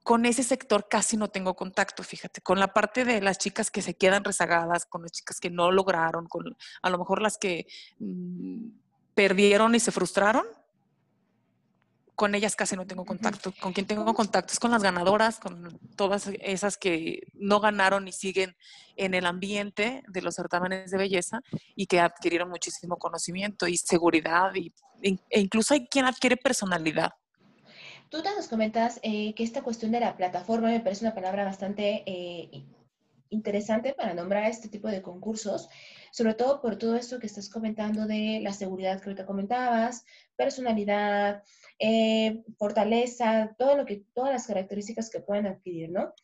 [0.08, 3.82] con ese sector casi no tengo contacto, fíjate, con la parte de las chicas que
[3.82, 7.66] se quedan rezagadas, con las chicas que no lograron, con a lo mejor las que
[7.98, 8.70] mm,
[9.12, 10.46] perdieron y se frustraron,
[12.14, 13.52] con ellas casi no tengo contacto.
[13.60, 18.12] Con quien tengo contacto es con las ganadoras, con todas esas que no ganaron y
[18.12, 18.56] siguen
[18.96, 21.42] en el ambiente de los certámenes de belleza
[21.76, 27.12] y que adquirieron muchísimo conocimiento y seguridad y, e incluso hay quien adquiere personalidad.
[28.10, 31.44] Tú te nos comentas eh, que esta cuestión de la plataforma me parece una palabra
[31.44, 32.64] bastante eh,
[33.28, 35.68] interesante para nombrar este tipo de concursos,
[36.10, 41.42] sobre todo por todo esto que estás comentando de la seguridad que ahorita comentabas, personalidad,
[41.78, 46.14] eh, fortaleza, todo lo que, todas las características que pueden adquirir, ¿no?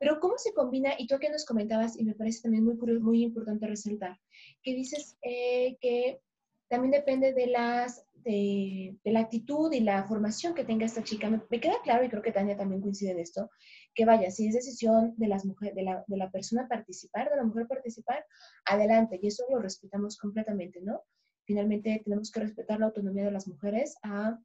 [0.00, 0.94] Pero ¿cómo se combina?
[0.96, 4.18] Y tú aquí nos comentabas, y me parece también muy, muy importante resaltar,
[4.62, 6.20] que dices que
[6.68, 11.30] también depende de las de, la actitud y la formación que tenga esta chica.
[11.30, 13.50] Me, queda claro, y creo que Tania también coincide en esto,
[13.94, 17.36] que vaya, si es decisión de, las mujeres, de, la, de la persona participar, de
[17.36, 18.24] la mujer participar,
[18.64, 21.02] adelante, y eso lo respetamos completamente, ¿no?
[21.44, 24.36] Finalmente tenemos que respetar la autonomía de las mujeres a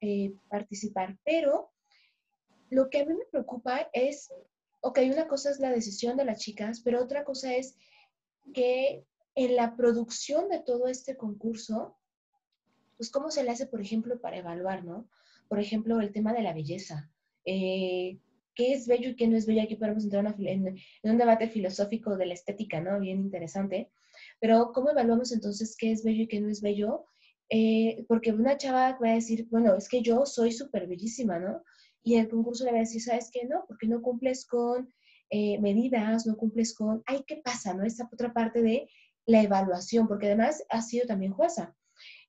[0.00, 1.70] eh, participar, pero
[2.70, 4.32] lo que a mí me preocupa es,
[4.80, 7.76] ok, una cosa es la decisión de las chicas, pero otra cosa es
[8.52, 11.96] que en la producción de todo este concurso,
[12.96, 15.08] pues cómo se le hace, por ejemplo, para evaluar, ¿no?
[15.48, 17.10] Por ejemplo, el tema de la belleza.
[17.44, 18.18] Eh,
[18.54, 19.62] ¿Qué es bello y qué no es bello?
[19.62, 23.00] Aquí podemos entrar en, un debate filosófico de la estética, ¿no?
[23.00, 23.90] Bien interesante.
[24.40, 27.06] Pero ¿cómo evaluamos entonces qué es bello y qué no es bello?
[27.48, 31.62] Eh, porque una chava va a decir, bueno, es que yo soy súper bellísima, ¿no?
[32.02, 33.46] Y el concurso le va a decir, ¿sabes qué?
[33.46, 34.92] No, porque no cumples con
[35.30, 37.72] eh, medidas, no cumples con, ay, ¿qué pasa?
[37.72, 37.84] ¿No?
[37.84, 38.88] Esta otra parte de
[39.26, 41.74] la evaluación, porque además ha sido también jueza.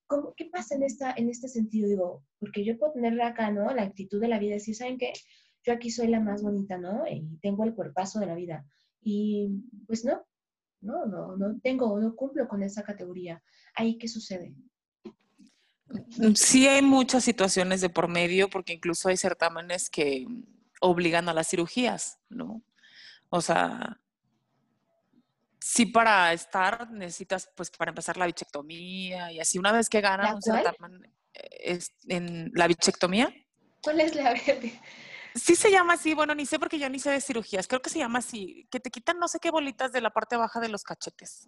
[0.08, 1.88] ¿Cómo, ¿Qué pasa en, esta, en este sentido?
[1.88, 3.74] Digo, porque yo puedo tener acá, ¿no?
[3.74, 5.14] La actitud de la vida, decir, ¿saben qué?
[5.66, 7.08] Yo aquí soy la más bonita, ¿no?
[7.08, 8.66] Y tengo el cuerpazo de la vida.
[9.02, 9.50] Y
[9.88, 10.26] pues no,
[10.82, 13.42] no, no, no tengo, no cumplo con esa categoría.
[13.76, 14.54] ¿Ahí qué sucede?
[16.36, 20.26] Sí hay muchas situaciones de por medio, porque incluso hay certámenes que
[20.82, 22.62] obligan a las cirugías, ¿no?
[23.30, 24.02] O sea,
[25.64, 30.38] sí para estar necesitas, pues para empezar la bichectomía y así una vez que ganan
[31.34, 33.34] es, en la bichectomía.
[33.82, 34.36] ¿Cuál es la
[35.36, 37.90] Sí se llama así, bueno, ni sé porque yo ni sé de cirugías, creo que
[37.90, 40.68] se llama así, que te quitan no sé qué bolitas de la parte baja de
[40.68, 41.48] los cachetes.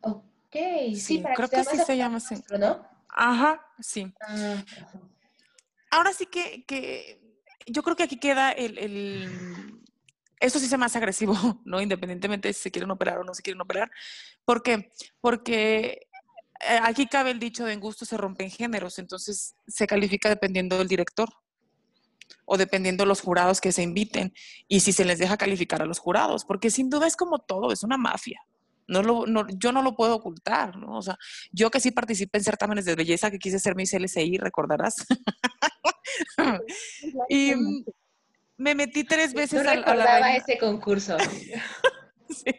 [0.00, 0.56] Ok,
[0.94, 2.36] sí, creo que, sí se llama así.
[2.58, 2.86] ¿no?
[3.08, 4.14] Ajá, sí.
[4.20, 4.64] Ah,
[5.90, 7.20] Ahora sí que, que,
[7.66, 9.79] yo creo que aquí queda el,
[10.40, 11.80] eso sí se más agresivo, ¿no?
[11.80, 13.90] Independientemente si se quieren operar o no se quieren operar.
[14.44, 14.90] ¿Por qué?
[15.20, 16.08] Porque
[16.60, 20.78] eh, aquí cabe el dicho de en gusto se rompen géneros, entonces se califica dependiendo
[20.78, 21.28] del director
[22.44, 24.32] o dependiendo de los jurados que se inviten
[24.66, 27.70] y si se les deja calificar a los jurados, porque sin duda es como todo,
[27.72, 28.40] es una mafia.
[28.88, 30.98] No lo, no, yo no lo puedo ocultar, ¿no?
[30.98, 31.16] O sea,
[31.52, 35.06] yo que sí participé en certámenes de belleza, que quise ser mi CLCI, recordarás.
[37.28, 37.54] y,
[38.60, 41.16] me metí tres veces no recordaba ese concurso.
[42.28, 42.52] sí.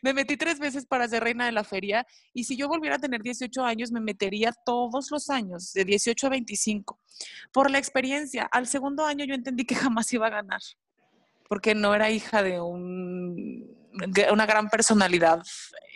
[0.00, 2.98] Me metí tres veces para ser reina de la feria y si yo volviera a
[2.98, 6.98] tener 18 años me metería todos los años, de 18 a 25,
[7.52, 8.48] por la experiencia.
[8.50, 10.62] Al segundo año yo entendí que jamás iba a ganar,
[11.50, 13.79] porque no era hija de un,
[14.30, 15.42] una gran personalidad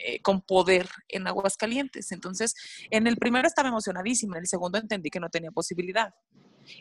[0.04, 2.12] eh, con poder en Aguascalientes.
[2.12, 2.54] Entonces,
[2.90, 6.12] en el primero estaba emocionadísima, en el segundo entendí que no tenía posibilidad.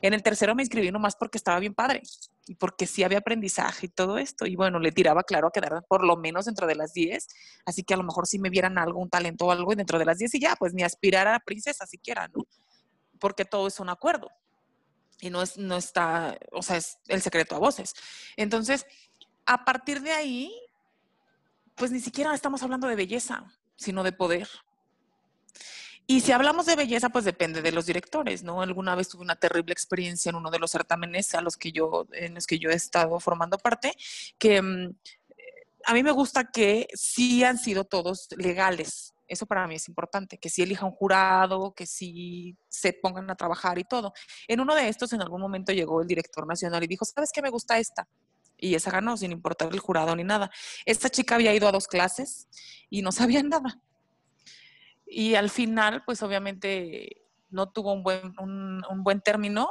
[0.02, 2.02] En el tercero me inscribí nomás porque estaba bien padre
[2.48, 4.46] y porque sí había aprendizaje y todo esto.
[4.46, 7.28] Y bueno, le tiraba claro a quedar por lo menos dentro de las 10.
[7.66, 10.06] Así que a lo mejor si me vieran algo, un talento o algo dentro de
[10.06, 12.46] las 10 y ya, pues ni aspirar a princesa siquiera, ¿no?
[13.20, 14.30] Porque todo es un acuerdo.
[15.22, 17.94] Y no, es, no está, o sea, es el secreto a voces.
[18.36, 18.86] Entonces,
[19.46, 20.54] a partir de ahí,
[21.76, 24.48] pues ni siquiera estamos hablando de belleza, sino de poder.
[26.06, 28.62] Y si hablamos de belleza, pues depende de los directores, ¿no?
[28.62, 32.08] Alguna vez tuve una terrible experiencia en uno de los certámenes a los que yo,
[32.12, 33.94] en los que yo he estado formando parte,
[34.38, 34.96] que mm,
[35.86, 39.14] a mí me gusta que sí han sido todos legales.
[39.28, 43.36] Eso para mí es importante, que sí elija un jurado, que sí se pongan a
[43.36, 44.14] trabajar y todo.
[44.48, 47.42] En uno de estos, en algún momento llegó el director nacional y dijo, ¿sabes qué
[47.42, 48.08] me gusta esta?
[48.64, 50.50] Y esa ganó, sin importar el jurado ni nada.
[50.86, 52.48] Esta chica había ido a dos clases
[52.90, 53.82] y no sabía nada
[55.14, 59.70] y al final, pues obviamente no tuvo un buen, un, buen término,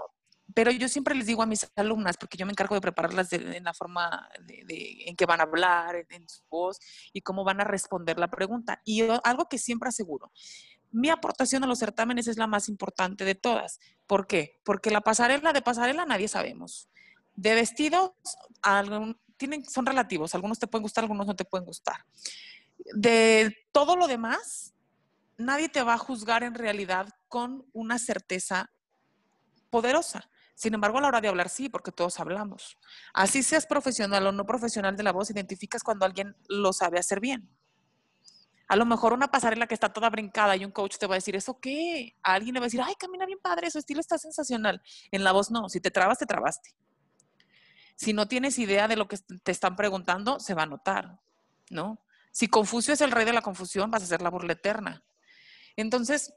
[0.54, 3.64] pero yo siempre les digo a mis alumnas, porque yo me encargo de prepararlas en
[3.64, 6.78] la forma de, en que van a hablar, en, su voz
[7.12, 8.80] y cómo van a responder la pregunta.
[8.84, 10.30] Y algo que siempre aseguro,
[10.92, 13.80] mi aportación a los certámenes es la más importante de todas.
[14.06, 14.60] ¿Por qué?
[14.64, 16.88] Porque la pasarela de pasarela nadie sabemos.
[17.34, 18.12] De vestidos,
[19.36, 22.04] tienen, son relativos, algunos te pueden gustar, algunos no te pueden gustar.
[22.94, 24.74] De todo lo demás,
[25.36, 28.70] nadie te va a juzgar en realidad con una certeza
[29.70, 30.28] poderosa.
[30.54, 32.78] Sin embargo, a la hora de hablar, sí, porque todos hablamos.
[33.14, 37.20] Así seas profesional o no profesional de la voz, identificas cuando alguien lo sabe hacer
[37.20, 37.48] bien.
[38.68, 41.18] A lo mejor una pasarela que está toda brincada y un coach te va a
[41.18, 42.16] decir, ¿eso qué?
[42.22, 44.80] A alguien le va a decir, ay, camina bien padre, su estilo está sensacional.
[45.10, 46.70] En la voz no, si te trabas, te trabaste.
[48.02, 51.20] Si no tienes idea de lo que te están preguntando, se va a notar,
[51.70, 52.04] ¿no?
[52.32, 55.04] Si Confucio es el rey de la confusión, vas a ser la burla eterna.
[55.76, 56.34] Entonces,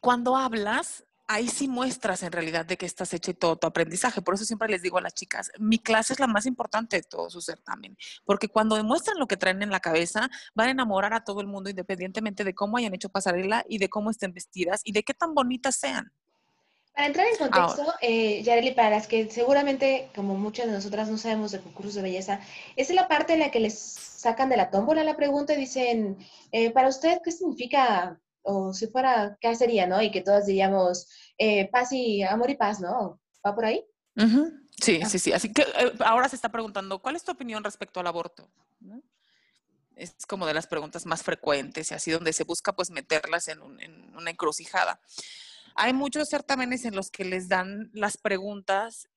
[0.00, 4.22] cuando hablas, ahí sí muestras en realidad de que estás hecho y todo tu aprendizaje.
[4.22, 7.02] Por eso siempre les digo a las chicas, mi clase es la más importante de
[7.02, 11.12] todo su certamen, porque cuando demuestran lo que traen en la cabeza, van a enamorar
[11.12, 14.80] a todo el mundo independientemente de cómo hayan hecho pasarela y de cómo estén vestidas
[14.82, 16.10] y de qué tan bonitas sean.
[16.94, 21.18] Para entrar en contexto, eh, Yareli, para las que seguramente, como muchas de nosotras no
[21.18, 22.40] sabemos de concursos de belleza,
[22.76, 26.16] es la parte en la que les sacan de la tómbola la pregunta y dicen,
[26.52, 30.00] eh, para usted, ¿qué significa o si fuera, ¿qué sería, no?
[30.02, 33.20] Y que todas diríamos, eh, paz y amor y paz, ¿no?
[33.44, 33.84] ¿Va por ahí?
[34.80, 35.08] Sí, ah.
[35.08, 35.32] sí, sí.
[35.32, 38.48] Así que eh, ahora se está preguntando, ¿cuál es tu opinión respecto al aborto?
[39.96, 43.60] Es como de las preguntas más frecuentes y así donde se busca pues meterlas en,
[43.80, 45.00] en una encrucijada.
[45.76, 49.08] Hay muchos certámenes en los que les dan las preguntas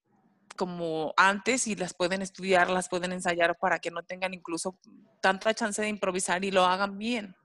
[0.56, 4.78] como antes y las pueden estudiar, las pueden ensayar para que no tengan incluso
[5.22, 7.36] tanta chance de improvisar y lo hagan bien.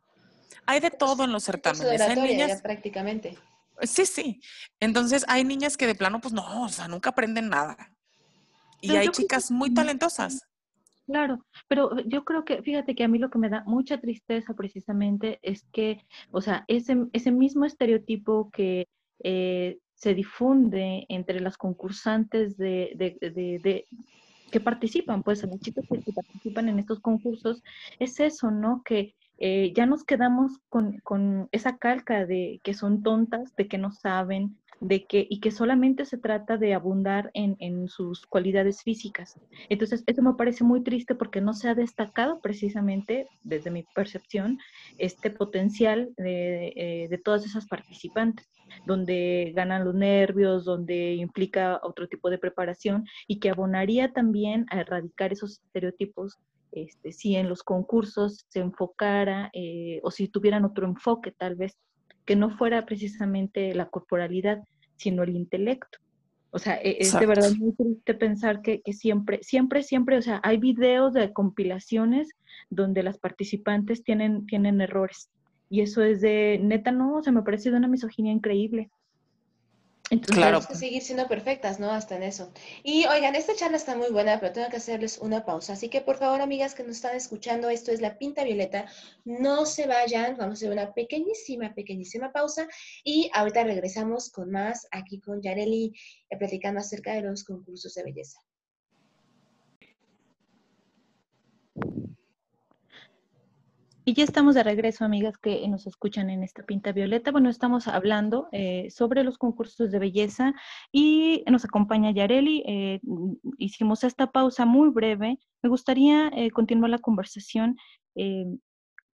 [0.67, 2.01] Hay de todo en los certámenes.
[2.01, 3.37] Hay niñas prácticamente.
[3.83, 4.41] Sí, sí.
[4.81, 7.93] Entonces hay niñas que de plano, pues no, o sea, nunca aprenden nada.
[8.81, 10.47] Y hay chicas muy talentosas.
[11.07, 14.55] Claro, pero yo creo que, fíjate que a mí lo que me da mucha tristeza
[14.55, 18.89] precisamente es que, o sea, ese, ese mismo estereotipo que
[19.25, 23.87] eh, se difunde entre las concursantes de, de,
[24.51, 27.63] que participan, pues los chicos que participan en estos concursos,
[27.99, 28.83] es eso, ¿no?
[28.85, 33.79] Que eh, ya nos quedamos con, con, esa calca de que son tontas, de que
[33.79, 38.83] no saben, de que, y que solamente se trata de abundar en, en, sus cualidades
[38.83, 39.39] físicas.
[39.69, 44.59] Entonces, eso me parece muy triste porque no se ha destacado precisamente, desde mi percepción,
[44.99, 48.51] este potencial de, eh, de todas esas participantes,
[48.85, 54.81] donde ganan los nervios, donde implica otro tipo de preparación y que abonaría también a
[54.81, 56.39] erradicar esos estereotipos
[56.73, 61.77] este, si en los concursos se enfocara eh, o si tuvieran otro enfoque tal vez,
[62.25, 64.63] que no fuera precisamente la corporalidad,
[65.03, 65.99] sino el intelecto.
[66.51, 70.23] O sea, e, es de verdad muy triste pensar que, que, siempre, siempre, siempre, o
[70.23, 72.29] sea, hay videos de compilaciones
[72.69, 75.31] donde las participantes tienen, tienen errores.
[75.71, 78.91] Y eso es de, neta, no, o sea, me parece de una misoginia increíble.
[80.13, 80.61] Entonces, claro.
[80.61, 81.91] que seguir siendo perfectas, ¿no?
[81.91, 82.53] Hasta en eso.
[82.83, 85.73] Y oigan, esta charla está muy buena, pero tengo que hacerles una pausa.
[85.73, 88.85] Así que por favor, amigas que nos están escuchando, esto es La Pinta Violeta.
[89.25, 92.69] No se vayan, vamos a hacer una pequeñísima, pequeñísima pausa.
[93.03, 95.95] Y ahorita regresamos con más aquí con Yareli,
[96.29, 98.39] eh, platicando acerca de los concursos de belleza.
[104.05, 107.31] Y ya estamos de regreso, amigas que nos escuchan en esta Pinta Violeta.
[107.31, 110.55] Bueno, estamos hablando eh, sobre los concursos de belleza
[110.91, 112.65] y nos acompaña Yareli.
[112.67, 113.01] Eh,
[113.59, 115.39] hicimos esta pausa muy breve.
[115.63, 117.77] Me gustaría eh, continuar la conversación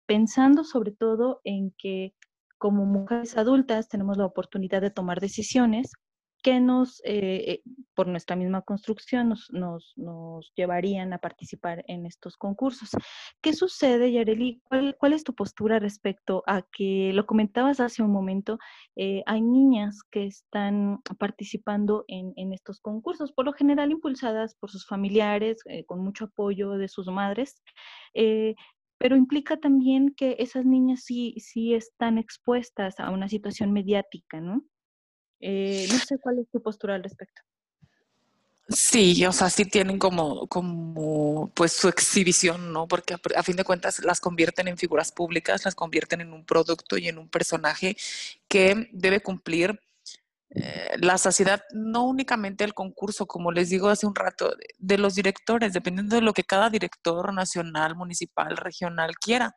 [0.06, 2.16] pensando sobre todo en que
[2.58, 5.92] como mujeres adultas tenemos la oportunidad de tomar decisiones
[6.44, 7.62] que nos, eh, eh,
[7.94, 9.50] por nuestra misma construcción, nos,
[9.96, 12.90] nos, llevarían a participar en estos concursos.
[13.42, 14.62] ¿Qué sucede, Yareli?
[14.64, 18.60] ¿Cuál, ¿Cuál, es tu postura respecto a que, lo comentabas hace un momento,
[18.96, 24.70] eh, hay niñas que están participando en, en, estos concursos, por lo general impulsadas por
[24.70, 27.62] sus familiares, con mucho apoyo de sus madres,
[29.00, 34.64] pero implica también que esas niñas sí, sí están expuestas a una situación mediática, ¿no?
[35.40, 37.42] Eh, no sé cuál es tu postura al respecto.
[38.70, 42.86] Sí, o sea, sí tienen como, como pues su exhibición, ¿no?
[42.86, 46.98] Porque a, fin de cuentas las convierten en figuras públicas, las convierten en un producto
[46.98, 47.96] y en un personaje
[48.50, 49.80] que debe cumplir
[50.50, 55.16] eh, la saciedad, no únicamente el concurso, como les digo hace un rato, de los
[55.16, 59.56] directores, dependiendo de lo que cada director nacional, municipal, regional quiera,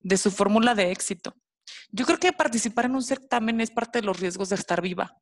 [0.00, 1.34] de su fórmula de éxito.
[1.90, 5.18] Yo creo que participar en un certamen es parte de los riesgos de estar viva.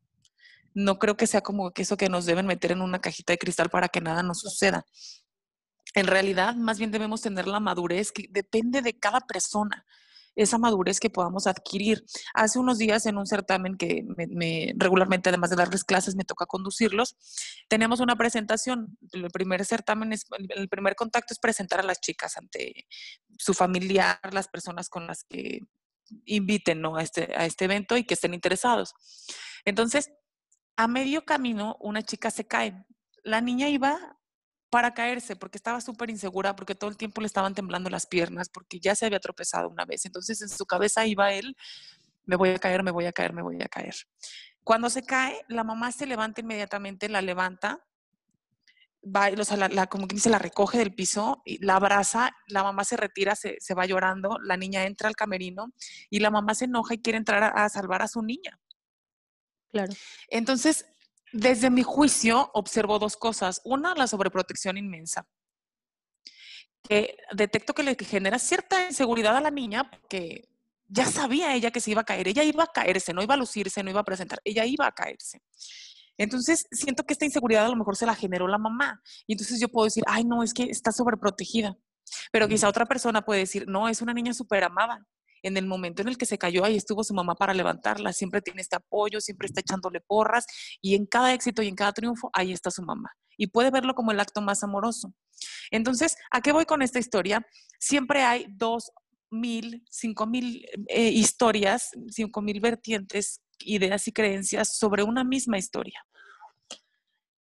[0.74, 3.38] No creo que sea como que eso que nos deben meter en una cajita de
[3.38, 4.84] cristal para que nada nos suceda.
[5.94, 9.84] En realidad, más bien debemos tener la madurez que depende de cada persona
[10.36, 12.04] esa madurez que podamos adquirir.
[12.34, 16.46] Hace unos días en un certamen que me, regularmente, además de darles clases, me toca
[16.46, 17.16] conducirlos,
[17.68, 18.98] tenemos una presentación.
[19.12, 22.86] El primer certamen, es, el primer contacto es presentar a las chicas ante
[23.38, 25.60] su familiar, las personas con las que
[26.24, 28.94] inviten a, este, a este evento y que estén interesados.
[29.64, 30.10] Entonces,
[30.76, 32.84] a medio camino, una chica se cae.
[33.22, 34.18] La niña iba
[34.70, 38.48] para caerse porque estaba súper insegura, porque todo el tiempo le estaban temblando las piernas,
[38.48, 40.04] porque ya se había tropezado una vez.
[40.04, 41.56] Entonces, en su cabeza iba él,
[42.26, 43.94] me voy a caer, me voy a caer, me voy a caer.
[44.64, 47.84] Cuando se cae, la mamá se levanta inmediatamente, la levanta
[49.04, 52.62] va, o sea, la, como que dice, la recoge del piso, y la abraza, la
[52.62, 55.72] mamá se retira, se, se, va llorando, la niña entra al camerino
[56.10, 58.58] y la mamá se enoja y quiere entrar a, salvar a su niña.
[59.70, 59.92] Claro.
[60.28, 60.86] Entonces,
[61.32, 63.60] desde mi juicio, observo dos cosas.
[63.64, 65.26] Una, la sobreprotección inmensa,
[66.82, 70.48] que detecto que le genera cierta inseguridad a la niña, porque
[70.86, 73.38] ya sabía ella que se iba a caer, ella iba a caerse, no iba a
[73.38, 75.42] lucirse, no iba a presentar, ella iba a caerse.
[76.18, 79.02] Entonces, siento que esta inseguridad a lo mejor se la generó la mamá.
[79.26, 81.76] Y entonces yo puedo decir, ay, no, es que está sobreprotegida.
[82.32, 85.06] Pero quizá otra persona puede decir, no, es una niña súper amada.
[85.42, 88.40] en el momento en el que se cayó, ahí estuvo su mamá para levantarla, siempre
[88.40, 90.46] tiene este apoyo, siempre está echándole porras
[90.80, 93.10] y en cada éxito y en cada triunfo, ahí está su mamá.
[93.36, 95.12] Y puede verlo como el acto más amoroso.
[95.70, 97.46] Entonces, ¿a qué voy con esta historia?
[97.78, 98.90] Siempre hay dos
[99.30, 106.06] mil, cinco mil eh, historias, cinco mil vertientes, ideas y creencias sobre una misma historia.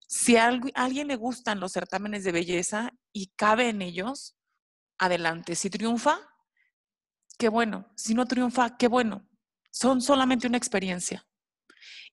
[0.08, 4.36] Si a alguien le gustan los certámenes de belleza y cabe en ellos,
[4.98, 5.56] adelante.
[5.56, 6.20] Si triunfa,
[7.38, 7.92] qué bueno.
[7.96, 9.28] Si no triunfa, qué bueno.
[9.72, 11.26] Son solamente una experiencia.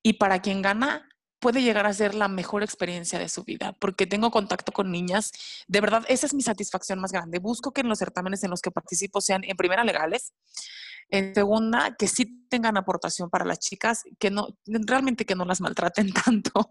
[0.02, 1.08] Y para quien gana,
[1.40, 5.32] puede llegar a ser la mejor experiencia de su vida, porque tengo contacto con niñas.
[5.66, 7.38] De verdad, esa es mi satisfacción más grande.
[7.38, 10.32] Busco que en los certámenes en los que participo sean, en primera, legales.
[11.10, 15.60] En segunda, que sí tengan aportación para las chicas, que no, realmente que no las
[15.60, 16.68] maltraten tanto,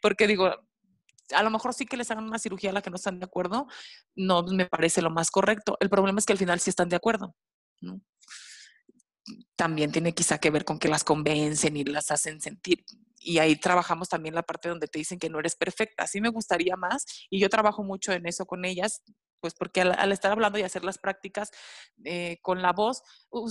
[0.00, 0.52] porque digo,
[1.32, 3.24] a lo mejor sí que les hagan una cirugía a la que no están de
[3.24, 3.66] acuerdo,
[4.14, 5.76] no me parece lo más correcto.
[5.80, 7.34] El problema es que al final sí están de acuerdo.
[9.56, 12.84] También tiene quizá que ver con que las convencen y las hacen sentir.
[13.18, 16.06] Y ahí trabajamos también la parte donde te dicen que no eres perfecta.
[16.06, 19.02] Sí me gustaría más y yo trabajo mucho en eso con ellas,
[19.40, 21.50] pues porque al, estar hablando y hacer las prácticas
[22.04, 23.02] eh, con la voz,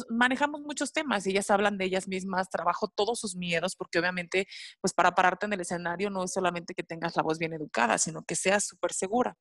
[0.10, 4.48] manejamos muchos temas ellas hablan de ellas mismas, trabajo todos sus miedos, porque obviamente,
[4.82, 7.98] pues para pararte en el escenario no es solamente que tengas la voz bien educada,
[7.98, 9.38] sino que seas súper segura.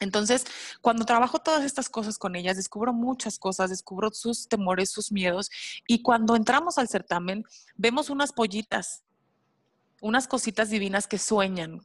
[0.00, 0.44] Entonces,
[0.80, 5.48] cuando trabajo todas estas cosas con ellas, descubro muchas cosas, descubro sus temores, sus miedos,
[5.86, 7.44] y cuando entramos al certamen,
[7.76, 9.04] vemos unas pollitas,
[10.00, 11.80] unas cositas divinas que sueñan,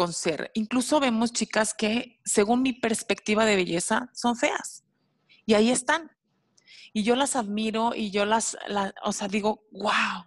[0.00, 0.50] con ser.
[0.54, 4.82] Incluso vemos chicas que, según mi perspectiva de belleza, son feas.
[5.44, 6.10] Y ahí están.
[6.94, 8.56] Y yo las admiro y yo las,
[9.04, 10.24] o sea, digo, wow.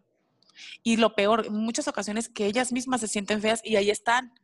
[0.84, 4.36] Y lo peor, en muchas ocasiones que ellas mismas se sienten feas y ahí están.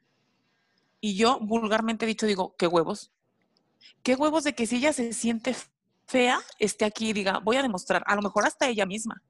[1.00, 3.12] Y yo vulgarmente dicho digo, qué huevos.
[4.02, 5.56] Qué huevos de que si ella se siente
[6.08, 9.22] fea, esté aquí y diga, voy a demostrar, a lo mejor hasta ella misma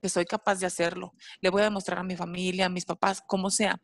[0.00, 1.14] que soy capaz de hacerlo.
[1.40, 3.80] Le voy a demostrar a mi familia, a mis papás, como sea.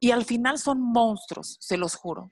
[0.00, 2.30] Y al final son monstruos, se los juro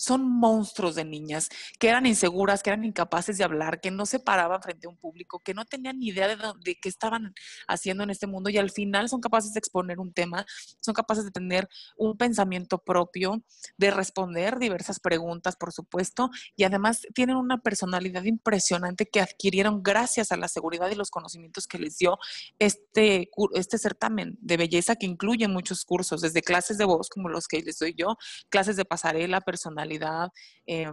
[0.00, 4.18] son monstruos de niñas que eran inseguras, que eran incapaces de hablar, que no se
[4.18, 7.34] paraban frente a un público, que no tenían ni idea de, de, qué estaban
[7.68, 10.46] haciendo en este mundo y al final son capaces de exponer un tema,
[10.80, 13.44] son capaces de tener un pensamiento propio,
[13.76, 20.32] de responder diversas preguntas, por supuesto, y además tienen una personalidad impresionante que adquirieron gracias
[20.32, 22.16] a la seguridad y los conocimientos que les dio
[22.58, 27.46] este, este certamen de belleza que incluye muchos cursos, desde clases de voz como los
[27.46, 28.16] que les doy yo,
[28.48, 29.89] clases de pasarela, personal
[30.66, 30.90] eh,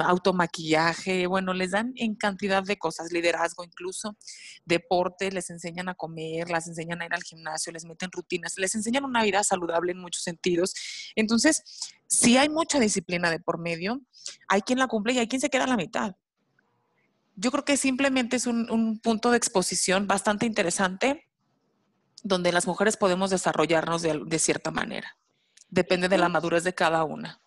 [0.00, 4.16] automaquillaje, bueno, les dan en cantidad de cosas, liderazgo incluso,
[4.64, 8.74] deporte, les enseñan a comer, las enseñan a ir al gimnasio, les meten rutinas, les
[8.74, 10.72] enseñan una vida saludable en muchos sentidos.
[11.14, 11.62] Entonces,
[12.06, 14.00] si hay mucha disciplina de por medio,
[14.48, 16.16] hay quien la cumple y hay quien se queda a la mitad.
[17.36, 21.28] Yo creo que simplemente es un, punto de exposición bastante interesante
[22.24, 25.16] donde las mujeres podemos desarrollarnos de, de cierta manera.
[25.68, 27.40] Depende de la madurez de cada una.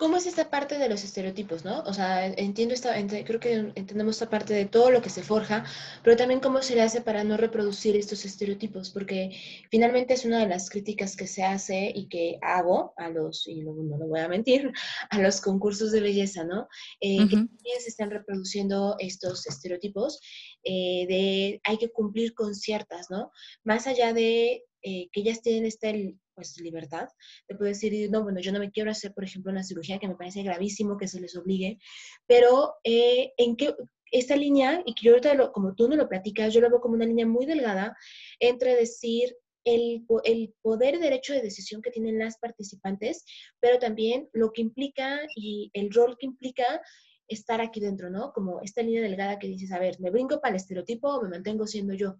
[0.00, 1.80] ¿Cómo es esta parte de los estereotipos, no?
[1.80, 5.66] O sea, entiendo esta, creo que entendemos esta parte de todo lo que se forja,
[6.02, 9.36] pero también cómo se le hace para no reproducir estos estereotipos, porque
[9.70, 13.60] finalmente es una de las críticas que se hace y que hago a los, y
[13.60, 14.72] no, no lo voy a mentir,
[15.10, 16.66] a los concursos de belleza, ¿no?
[17.02, 20.18] Eh, que también se están reproduciendo estos estereotipos
[20.64, 23.32] eh, de hay que cumplir con ciertas, ¿no?
[23.64, 27.08] Más allá de eh, que ellas tienen este pues libertad,
[27.46, 30.08] te puedo decir, no, bueno, yo no me quiero hacer, por ejemplo, una cirugía que
[30.08, 31.78] me parece gravísimo que se les obligue,
[32.26, 33.74] pero eh, en qué,
[34.10, 36.94] esta línea, y que yo ahorita, como tú no lo platicas, yo lo veo como
[36.94, 37.96] una línea muy delgada
[38.40, 43.24] entre decir el, el, poder y derecho de decisión que tienen las participantes,
[43.60, 46.80] pero también lo que implica y el rol que implica
[47.28, 48.32] estar aquí dentro, ¿no?
[48.32, 51.28] Como esta línea delgada que dices, a ver, ¿me brinco para el estereotipo o me
[51.28, 52.16] mantengo siendo yo?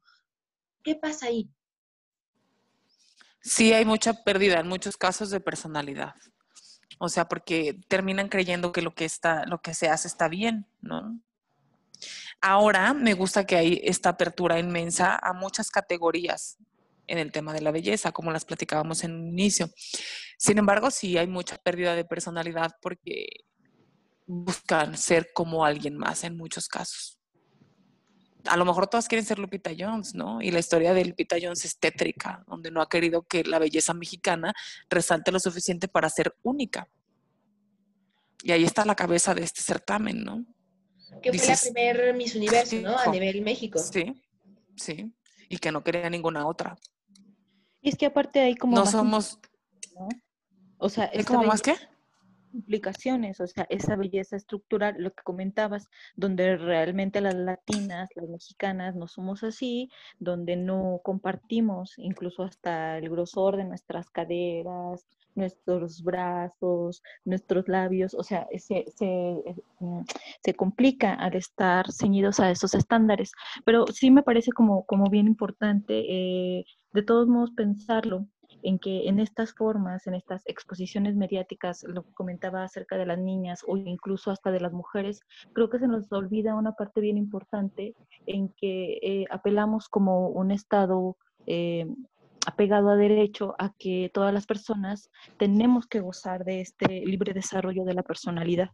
[0.85, 1.51] ¿Qué pasa ahí?
[3.41, 6.14] Sí, hay mucha pérdida en muchos casos de personalidad.
[6.99, 10.66] O sea, porque terminan creyendo que lo que está, lo que se hace está bien,
[10.82, 11.18] ¿no?
[12.43, 16.59] Ahora me gusta que hay esta apertura inmensa a muchas categorías
[17.07, 19.70] en el tema de la belleza, como las platicábamos en un inicio.
[20.38, 23.45] Sin embargo, sí hay mucha pérdida de personalidad porque
[24.26, 27.20] buscan ser como alguien más en muchos casos
[28.47, 30.41] a lo mejor todas quieren ser Lupita Jones, ¿no?
[30.41, 33.95] Y la historia de Lupita Jones es tétrica, donde no ha querido que la belleza
[33.95, 34.55] mexicana
[34.88, 36.88] resalte lo suficiente para ser única.
[38.43, 40.45] Y ahí está la cabeza de este certamen, ¿no?
[41.22, 42.97] Que fue la primera Miss Universo, ¿no?
[42.97, 43.78] A nivel México.
[43.78, 44.20] Sí,
[44.76, 45.12] sí.
[45.49, 46.78] Y que no quería ninguna otra.
[47.82, 48.76] Y es que aparte hay como...
[48.76, 49.38] No somos...
[50.78, 51.74] O sea, ¿Es como más qué?
[52.53, 58.94] Implicaciones, o sea, esa belleza estructural, lo que comentabas, donde realmente las latinas, las mexicanas
[58.94, 67.03] no somos así, donde no compartimos incluso hasta el grosor de nuestras caderas, nuestros brazos,
[67.24, 70.03] nuestros labios, o sea, se, se, eh, mm,
[70.42, 73.32] se, complica al estar ceñidos a esos estándares.
[73.64, 78.26] Pero sí me parece como, como bien importante, eh, de todos modos, pensarlo
[78.63, 83.19] en que en estas formas, en estas exposiciones mediáticas, lo que comentaba acerca de las
[83.19, 85.21] niñas o incluso hasta de las mujeres,
[85.53, 87.95] creo que se nos olvida una parte bien importante
[88.27, 91.87] en que eh, apelamos como un Estado eh,
[92.47, 97.85] apegado a derecho a que todas las personas tenemos que gozar de este libre desarrollo
[97.85, 98.71] de la personalidad.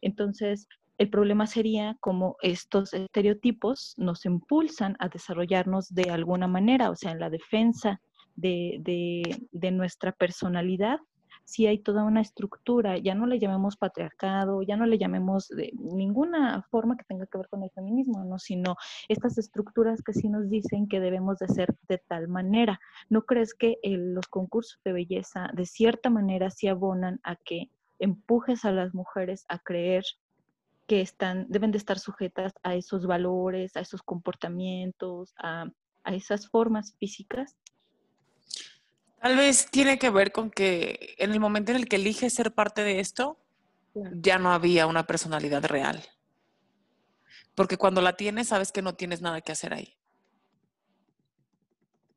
[0.00, 0.68] Entonces,
[0.98, 7.12] el problema sería como estos estereotipos nos impulsan a desarrollarnos de alguna manera, o sea,
[7.12, 8.00] en la defensa
[8.40, 10.98] de, nuestra personalidad,
[11.44, 15.72] si hay toda una estructura, ya no le llamemos patriarcado, ya no le llamemos de
[15.74, 18.38] ninguna forma que tenga que ver con el feminismo, ¿no?
[18.38, 18.76] sino
[19.08, 22.78] estas estructuras que sí nos dicen que debemos de ser de tal manera.
[23.08, 28.64] ¿No crees que los concursos de belleza de cierta manera sí abonan a que empujes
[28.64, 30.04] a las mujeres a creer
[30.86, 35.66] que están, deben de estar sujetas a esos valores, a esos comportamientos, a,
[36.04, 37.56] a esas formas físicas?
[39.20, 42.54] Tal vez tiene que ver con que en el momento en el que eliges ser
[42.54, 43.38] parte de esto,
[43.94, 46.02] ya no había una personalidad real.
[47.54, 49.94] Porque cuando la tienes, sabes que no tienes nada que hacer ahí.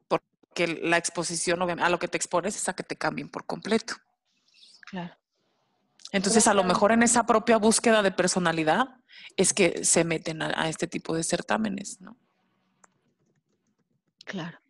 [0.08, 3.96] Porque la exposición a lo que te expones es a que te cambien por completo.
[4.90, 5.14] Claro.
[6.14, 8.96] Entonces, a lo mejor en esa propia búsqueda de personalidad
[9.36, 12.16] es que se meten a, a este tipo de certámenes, ¿no?
[14.24, 14.63] Claro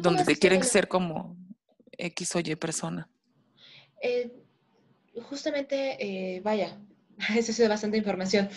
[0.00, 1.36] donde te quieren ser como
[1.98, 3.08] X o Y persona.
[4.00, 4.30] Eh,
[5.22, 6.80] justamente, eh, vaya,
[7.36, 8.48] eso es bastante información.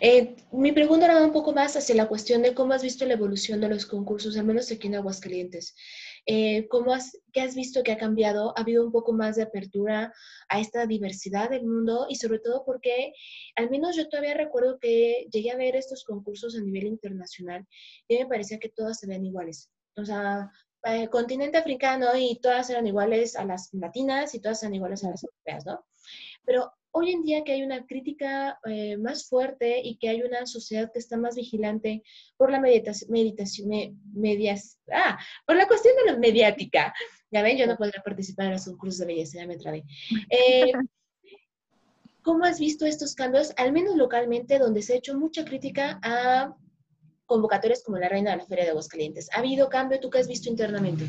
[0.00, 3.14] Eh, mi pregunta era un poco más hacia la cuestión de cómo has visto la
[3.14, 5.74] evolución de los concursos, al menos aquí en Aguascalientes.
[6.68, 8.52] ¿cómo has, ¿Qué has visto que ha cambiado?
[8.56, 10.12] ¿Ha habido un poco más de apertura
[10.48, 12.06] a esta diversidad del mundo?
[12.08, 13.14] Y sobre todo porque,
[13.56, 17.66] al menos yo todavía recuerdo que llegué a ver estos concursos a nivel internacional
[18.06, 20.50] y me parecía que todas se ven iguales o sea,
[20.84, 25.10] eh, continente africano y todas eran iguales a las latinas y todas eran iguales a
[25.10, 25.84] las europeas, ¿no?
[26.44, 30.46] Pero hoy en día que hay una crítica eh, más fuerte y que hay una
[30.46, 32.02] sociedad que está más vigilante
[32.36, 36.92] por la meditación, meditación medias, ah, por la cuestión de la mediática.
[37.30, 39.84] Ya ven, yo no podría participar en los concursos de belleza, ya me trabé.
[40.30, 40.72] Eh,
[42.22, 46.54] ¿Cómo has visto estos cambios, al menos localmente, donde se ha hecho mucha crítica a
[47.30, 49.28] convocatorias como la Reina de la Feria de Aguascalientes.
[49.32, 51.06] ¿Ha habido cambio tú que has visto internamente?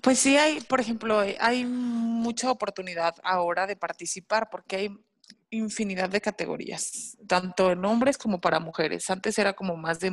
[0.00, 4.98] Pues sí, hay, por ejemplo, hay mucha oportunidad ahora de participar porque hay
[5.50, 9.10] infinidad de categorías, tanto en hombres como para mujeres.
[9.10, 10.10] Antes era como más de,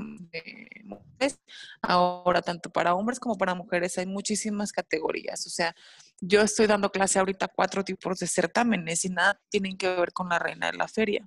[0.84, 1.39] mujeres,
[1.82, 5.47] ahora tanto para hombres como para mujeres hay muchísimas categorías.
[5.47, 5.73] O sea,
[6.19, 10.28] yo estoy dando clase ahorita cuatro tipos de certámenes y nada tienen que ver con
[10.28, 11.26] la reina de la feria.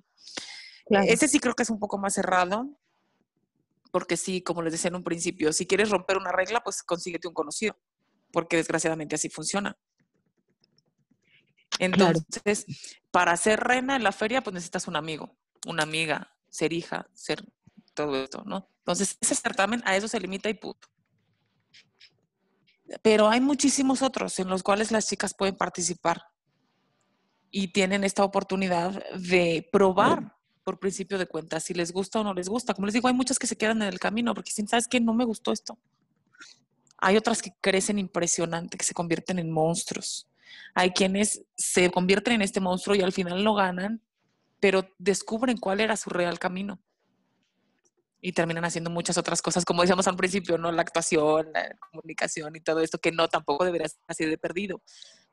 [1.07, 2.67] Ese sí creo que es un poco más cerrado,
[3.91, 7.27] porque sí, como les decía en un principio, si quieres romper una regla, pues consíguete
[7.27, 7.77] un conocido,
[8.31, 9.77] porque desgraciadamente así funciona.
[11.79, 12.65] Entonces,
[13.11, 17.43] para ser reina en la feria, pues necesitas un amigo, una amiga, ser hija, ser
[17.93, 18.69] todo esto, ¿no?
[18.79, 20.87] Entonces, ese certamen a eso se limita y puto.
[23.01, 26.23] Pero hay muchísimos otros en los cuales las chicas pueden participar
[27.51, 30.38] y tienen esta oportunidad de probar
[30.69, 32.75] por principio de cuentas, si les gusta o no les gusta.
[32.75, 34.99] Como les digo, hay muchas que se quedan en el camino porque dicen, ¿sabes qué?
[34.99, 35.79] No me gustó esto.
[36.99, 40.29] Hay otras que crecen impresionante, que se convierten en monstruos.
[40.75, 44.03] Hay quienes se convierten en este monstruo y al final lo ganan,
[44.59, 46.79] pero descubren cuál era su real camino.
[48.21, 50.71] Y terminan haciendo muchas otras cosas, como decíamos al principio, ¿no?
[50.71, 54.83] La actuación, la comunicación y todo esto, que no tampoco debería ser así de perdido.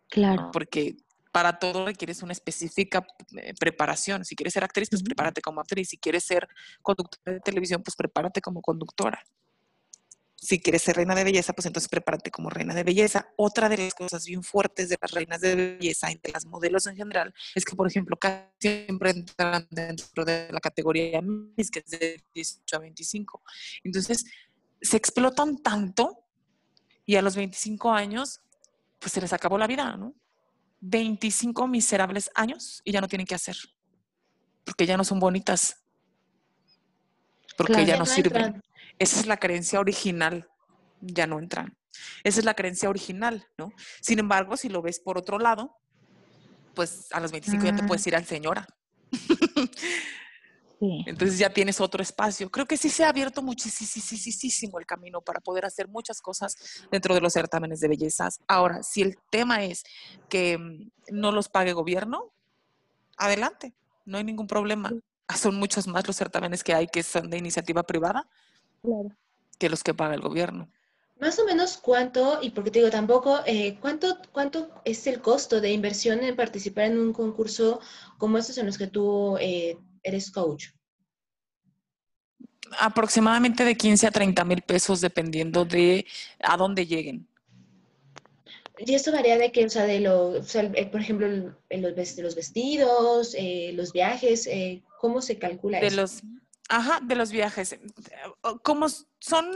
[0.08, 0.48] Claro.
[0.50, 0.96] Porque
[1.36, 3.06] para todo requieres una específica
[3.36, 4.24] eh, preparación.
[4.24, 5.90] Si quieres ser actriz, pues prepárate como actriz.
[5.90, 6.48] Si quieres ser
[6.80, 9.22] conductora de televisión, pues prepárate como conductora.
[10.34, 13.28] Si quieres ser reina de belleza, pues entonces prepárate como reina de belleza.
[13.36, 16.86] Otra de las cosas bien fuertes de las reinas de belleza y de las modelos
[16.86, 21.80] en general es que, por ejemplo, casi siempre entran dentro de la categoría Miss, que
[21.80, 23.42] es de 18 a 25.
[23.84, 24.24] Entonces,
[24.80, 26.24] se explotan tanto
[27.04, 28.40] y a los 25 años,
[28.98, 30.14] pues se les acabó la vida, ¿no?
[30.88, 33.56] 25 miserables años y ya no tienen que hacer.
[34.64, 35.82] Porque ya no son bonitas.
[37.56, 38.62] Porque ya no, sirven.
[38.98, 40.48] Esa es la creencia original.
[41.00, 41.76] Ya no entran.
[42.22, 43.72] Esa es la creencia original, ¿no?
[44.00, 45.76] Sin embargo, si lo ves por otro lado,
[46.74, 47.86] pues a los 25 ya te Ah.
[47.86, 48.66] puedes ir al señora.
[50.78, 51.04] Sí.
[51.06, 52.50] Entonces ya tienes otro espacio.
[52.50, 56.54] Creo que sí se ha abierto muchísimo el camino para poder hacer muchas cosas
[56.90, 58.40] dentro de los certámenes de bellezas.
[58.46, 59.84] Ahora, si el tema es
[60.28, 62.32] que mm, no los pague gobierno,
[63.16, 63.74] adelante,
[64.04, 64.92] no hay ningún problema.
[65.34, 68.28] Son muchos más los certámenes que hay que son de iniciativa privada
[68.82, 69.10] Claro.
[69.58, 70.68] que los que paga el gobierno.
[71.18, 75.62] Más o menos cuánto, y porque te digo tampoco, eh, ¿cuánto, ¿cuánto es el costo
[75.62, 77.80] de inversión en participar en un concurso
[78.18, 80.68] como estos en los que tú eh, eres coach?
[82.78, 86.06] Aproximadamente de 15 a 30 mil pesos dependiendo de
[86.40, 87.28] a dónde lleguen.
[88.78, 91.28] Y esto varía de que, o sea, de lo, o sea, por ejemplo,
[91.70, 95.96] los vestidos, eh, los viajes, eh, ¿cómo se calcula De eso?
[95.96, 96.22] los,
[96.68, 97.78] ajá, de los viajes.
[98.62, 99.50] Como son,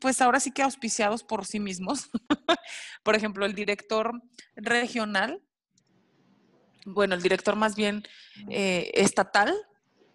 [0.00, 2.10] pues ahora sí que auspiciados por sí mismos.
[3.04, 4.20] por ejemplo, el director
[4.56, 5.40] regional,
[6.84, 8.02] bueno, el director más bien
[8.50, 9.54] eh, estatal,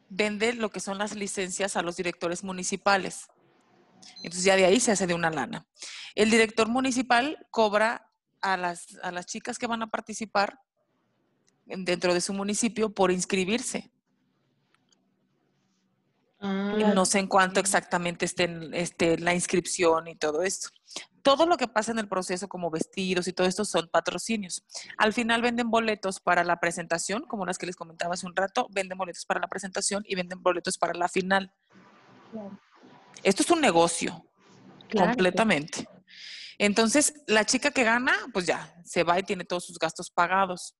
[0.09, 3.27] vende lo que son las licencias a los directores municipales.
[4.17, 5.67] Entonces ya de ahí se hace de una lana.
[6.15, 8.09] El director municipal cobra
[8.41, 10.59] a las, a las chicas que van a participar
[11.67, 13.91] en- dentro de su municipio por inscribirse.
[16.39, 20.69] Ah, No sé en cuánto exactamente esté esté la inscripción y todo esto.
[21.21, 24.63] Todo lo que pasa en el proceso, como vestidos y todo esto, son patrocinios.
[24.97, 28.67] Al final venden boletos para la presentación, como las que les comentaba hace un rato,
[28.71, 31.51] venden boletos para la presentación y venden boletos para la final.
[32.31, 32.59] Claro.
[33.23, 34.25] Esto es un negocio,
[34.87, 35.87] Claro, completamente.
[36.57, 40.75] Entonces, la chica que gana, pues ya, se va y tiene todos sus gastos pagados.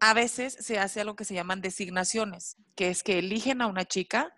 [0.00, 3.84] A veces se hace algo que se llaman designaciones, que es que eligen a una
[3.84, 4.32] chica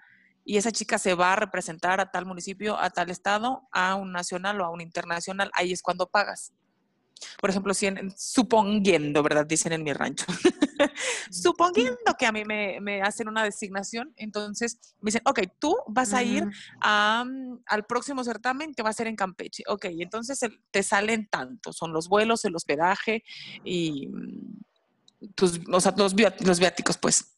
[0.44, 4.12] y esa chica se va a representar a tal municipio, a tal estado, a un
[4.12, 5.50] nacional o a un internacional.
[5.54, 6.52] Ahí es cuando pagas.
[7.38, 9.44] Por ejemplo, si en- suponiendo, ¿verdad?
[9.46, 10.24] Dicen en mi rancho.
[11.30, 16.14] suponiendo que a mí me, me hacen una designación, entonces me dicen, ok, tú vas
[16.14, 16.44] a ir
[16.80, 19.64] a, mm, al próximo certamen que va a ser en Campeche.
[19.68, 23.22] Ok, entonces te salen tanto, son los vuelos, el hospedaje
[23.62, 27.36] y mm, tus, o sea, los, los viáticos, pues.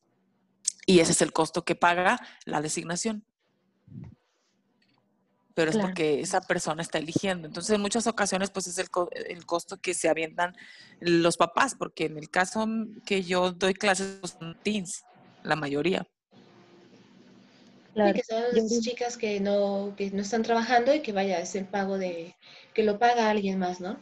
[0.86, 3.24] Y ese es el costo que paga la designación.
[5.54, 5.88] Pero es Claro.
[5.88, 7.46] porque esa persona está eligiendo.
[7.46, 10.56] Entonces, en muchas ocasiones, pues es el, co- el costo que se avientan
[11.00, 12.66] los papás, porque en el caso
[13.04, 15.04] que yo doy clases, pues, son teens,
[15.42, 16.06] la mayoría.
[17.92, 18.14] Claro.
[18.14, 21.66] que son las chicas que no, que no están trabajando y que vaya, es el
[21.66, 22.34] pago de,
[22.72, 24.00] que lo paga alguien más, ¿no?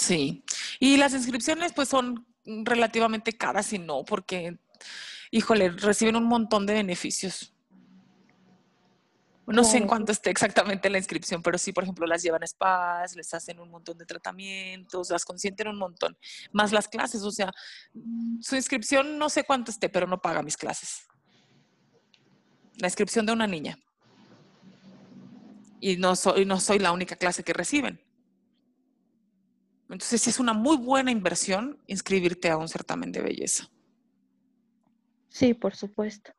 [0.00, 0.42] Sí,
[0.80, 4.56] y las inscripciones pues son relativamente caras y no, porque,
[5.36, 7.52] híjole, reciben un montón de beneficios.
[9.46, 12.46] No sé en cuánto esté exactamente la inscripción, pero sí, por ejemplo, las llevan a
[12.46, 16.18] spas, les hacen un montón de tratamientos, las consienten un montón,
[16.52, 17.52] más las clases, o sea,
[18.40, 21.06] su inscripción no sé cuánto esté, pero no paga mis clases.
[22.78, 23.78] La inscripción de una niña.
[25.80, 28.00] Y no soy, no soy la única clase que reciben.
[29.88, 33.70] Entonces, sí es una muy buena inversión inscribirte a un certamen de belleza.
[35.36, 36.32] Sí, por supuesto.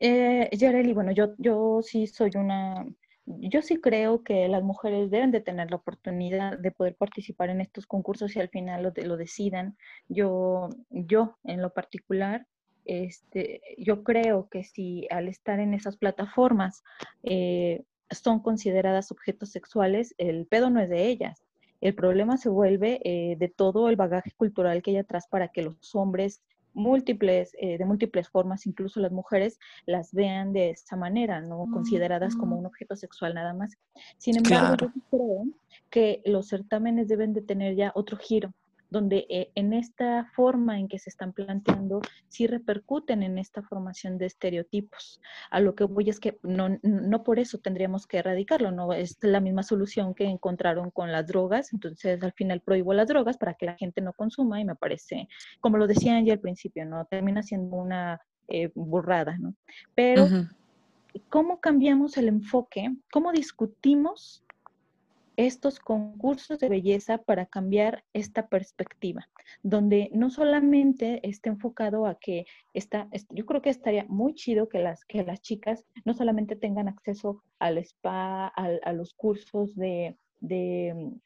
[0.00, 2.86] Eh, Yareli, bueno, yo, yo sí soy una,
[3.26, 7.60] yo sí creo que las mujeres deben de tener la oportunidad de poder participar en
[7.60, 9.76] estos concursos y al final lo, lo decidan.
[10.08, 12.46] Yo, yo en lo particular,
[12.86, 16.82] este, yo creo que si al estar en esas plataformas
[17.22, 21.44] eh, son consideradas objetos sexuales, el pedo no es de ellas.
[21.82, 25.60] El problema se vuelve eh, de todo el bagaje cultural que hay atrás para que
[25.60, 26.40] los hombres
[26.74, 32.36] múltiples, eh, de múltiples formas, incluso las mujeres las vean de esa manera, no consideradas
[32.36, 33.76] como un objeto sexual nada más.
[34.18, 34.92] Sin embargo, Claro.
[34.94, 35.44] yo creo
[35.90, 38.52] que los certámenes deben de tener ya otro giro,
[38.92, 44.18] donde eh, en esta forma en que se están planteando, sí repercuten en esta formación
[44.18, 45.20] de estereotipos.
[45.50, 49.18] A lo que voy es que no, no por eso tendríamos que erradicarlo, no es
[49.22, 53.54] la misma solución que encontraron con las drogas, entonces al final prohíbo las drogas para
[53.54, 55.28] que la gente no consuma y me parece
[55.60, 57.04] como lo decían ya al principio, ¿no?
[57.06, 59.54] Termina siendo una eh, burrada, ¿no?
[59.94, 60.28] Pero.
[61.28, 62.90] ¿cómo cambiamos el enfoque?
[63.12, 64.41] ¿Cómo discutimos
[65.36, 69.28] estos concursos de belleza para cambiar esta perspectiva?
[69.62, 74.68] Donde no solamente esté enfocado a que está, es- yo creo que estaría muy chido
[74.68, 79.74] que las, que las chicas no solamente tengan acceso al spa, al- a los cursos
[79.76, 81.16] de, de mm,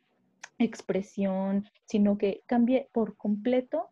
[0.58, 3.90] expresión, sino que cambie por completo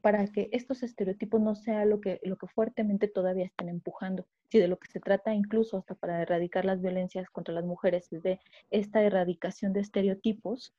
[0.00, 4.26] para que estos estereotipos no sea lo que, lo que fuertemente todavía están empujando.
[4.48, 8.12] Si de lo que se trata incluso hasta para erradicar las violencias contra las mujeres
[8.12, 8.40] es de
[8.70, 10.74] esta erradicación de estereotipos,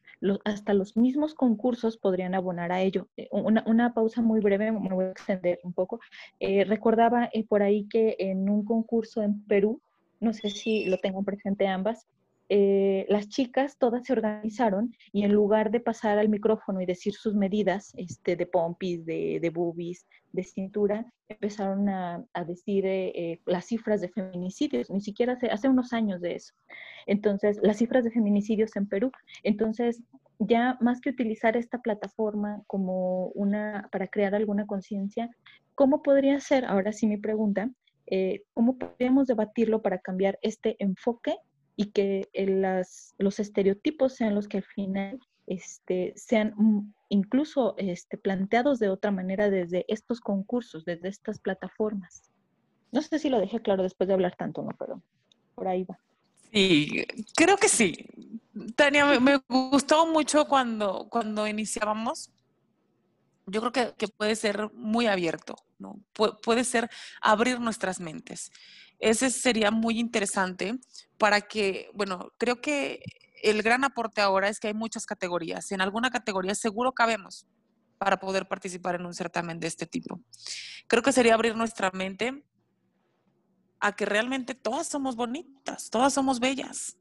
[0.45, 3.07] hasta los mismos concursos podrían abonar a ello.
[3.17, 5.99] Eh, una, una pausa muy breve, me voy a extender un poco.
[6.39, 9.81] Eh, recordaba eh, por ahí que en un concurso en Perú,
[10.19, 12.07] no sé si lo tengan presente ambas,
[12.53, 17.13] eh, las chicas todas se organizaron y en lugar de pasar al micrófono y decir
[17.13, 23.39] sus medidas este, de pompis, de, de boobies, de cintura, empezaron a, decir eh, eh,
[23.45, 26.53] las cifras de feminicidios, ni siquiera hace, hace unos años de eso.
[27.05, 29.13] Entonces, las cifras de feminicidios en Perú.
[29.43, 30.03] Entonces,
[30.37, 35.29] ya más que utilizar esta plataforma como una, para crear alguna conciencia,
[35.73, 37.71] ¿cómo podría ser, ahora sí mi pregunta,
[38.53, 41.37] cómo podríamos debatirlo para cambiar este enfoque
[41.75, 48.79] y que las, los estereotipos sean los que al final este, sean incluso este, planteados
[48.79, 52.23] de otra manera desde estos concursos, desde estas plataformas.
[52.91, 54.71] No sé si lo dejé claro después de hablar tanto, ¿no?
[54.77, 55.01] Pero
[55.55, 55.99] por ahí va.
[56.51, 57.05] Sí,
[57.35, 58.05] creo que sí.
[58.75, 62.29] Tania, me, gustó mucho cuando, cuando iniciábamos.
[63.45, 65.99] Yo creo que, que puede ser muy abierto, ¿no?
[66.13, 66.89] puede ser
[67.21, 68.51] abrir nuestras mentes.
[69.01, 70.79] Ese sería muy interesante
[71.17, 73.03] para que, bueno, creo que
[73.41, 75.71] el gran aporte ahora es que hay muchas categorías.
[75.71, 77.47] En alguna categoría seguro cabemos
[77.97, 80.21] para poder participar en un certamen de este tipo.
[80.87, 82.45] Creo que sería abrir nuestra mente
[83.79, 86.95] a que realmente todas somos bonitas, todas somos bellas.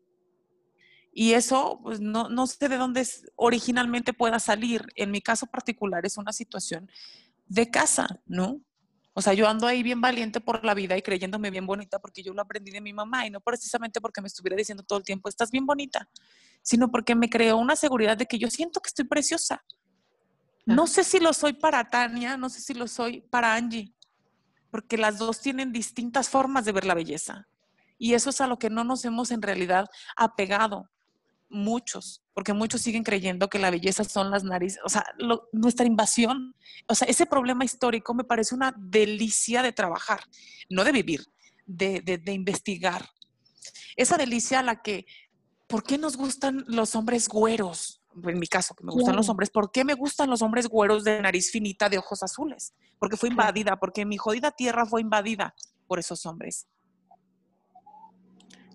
[1.13, 4.87] Y eso, pues no, no sé de dónde originalmente pueda salir.
[4.95, 6.91] En mi caso particular es una situación
[7.47, 8.63] de casa, ¿no?
[9.13, 12.23] O sea, yo ando ahí bien valiente por la vida y creyéndome bien bonita porque
[12.23, 15.05] yo lo aprendí de mi mamá y no precisamente porque me estuviera diciendo todo el
[15.05, 16.09] tiempo, estás bien bonita,
[16.63, 19.65] sino porque me creó una seguridad de que yo siento que estoy preciosa.
[20.65, 23.93] No sé si lo soy para Tania, no sé si lo soy para Angie,
[24.71, 27.49] porque las dos tienen distintas formas de ver la belleza.
[27.99, 29.87] Y eso es a lo que no nos hemos en realidad
[30.17, 30.89] apegado
[31.51, 35.05] muchos, porque muchos siguen creyendo que la belleza son las narices, o sea,
[35.53, 36.55] nuestra invasión,
[36.89, 40.21] o sea, ese problema histórico me parece una delicia de trabajar,
[40.69, 41.27] no de vivir,
[41.67, 43.09] de, de, investigar.
[43.97, 45.07] Esa delicia a la que,
[45.67, 48.03] ¿por qué nos gustan los hombres güeros?
[48.25, 51.05] En mi caso, que me gustan los hombres, ¿por qué me gustan los hombres güeros
[51.05, 52.75] de nariz finita, de ojos azules?
[52.99, 55.55] Porque fue invadida, porque mi jodida tierra fue invadida
[55.87, 56.67] por esos hombres.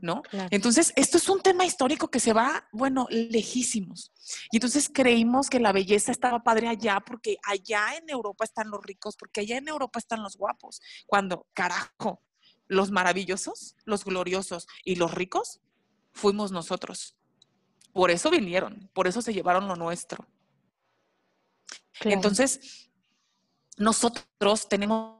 [0.02, 0.24] ¿No?
[0.52, 4.12] Entonces, esto es un tema histórico que se va, bueno, lejísimos.
[4.52, 8.84] Y entonces creímos que la belleza estaba padre allá porque allá en Europa están los
[8.84, 10.82] ricos, porque allá en Europa están los guapos.
[11.06, 12.22] Cuando, carajo,
[12.68, 15.62] los maravillosos, los gloriosos y los ricos
[16.12, 17.16] fuimos nosotros.
[17.94, 20.28] Por eso vinieron, por eso se llevaron lo nuestro.
[22.02, 22.90] Entonces,
[23.78, 25.16] nosotros tenemos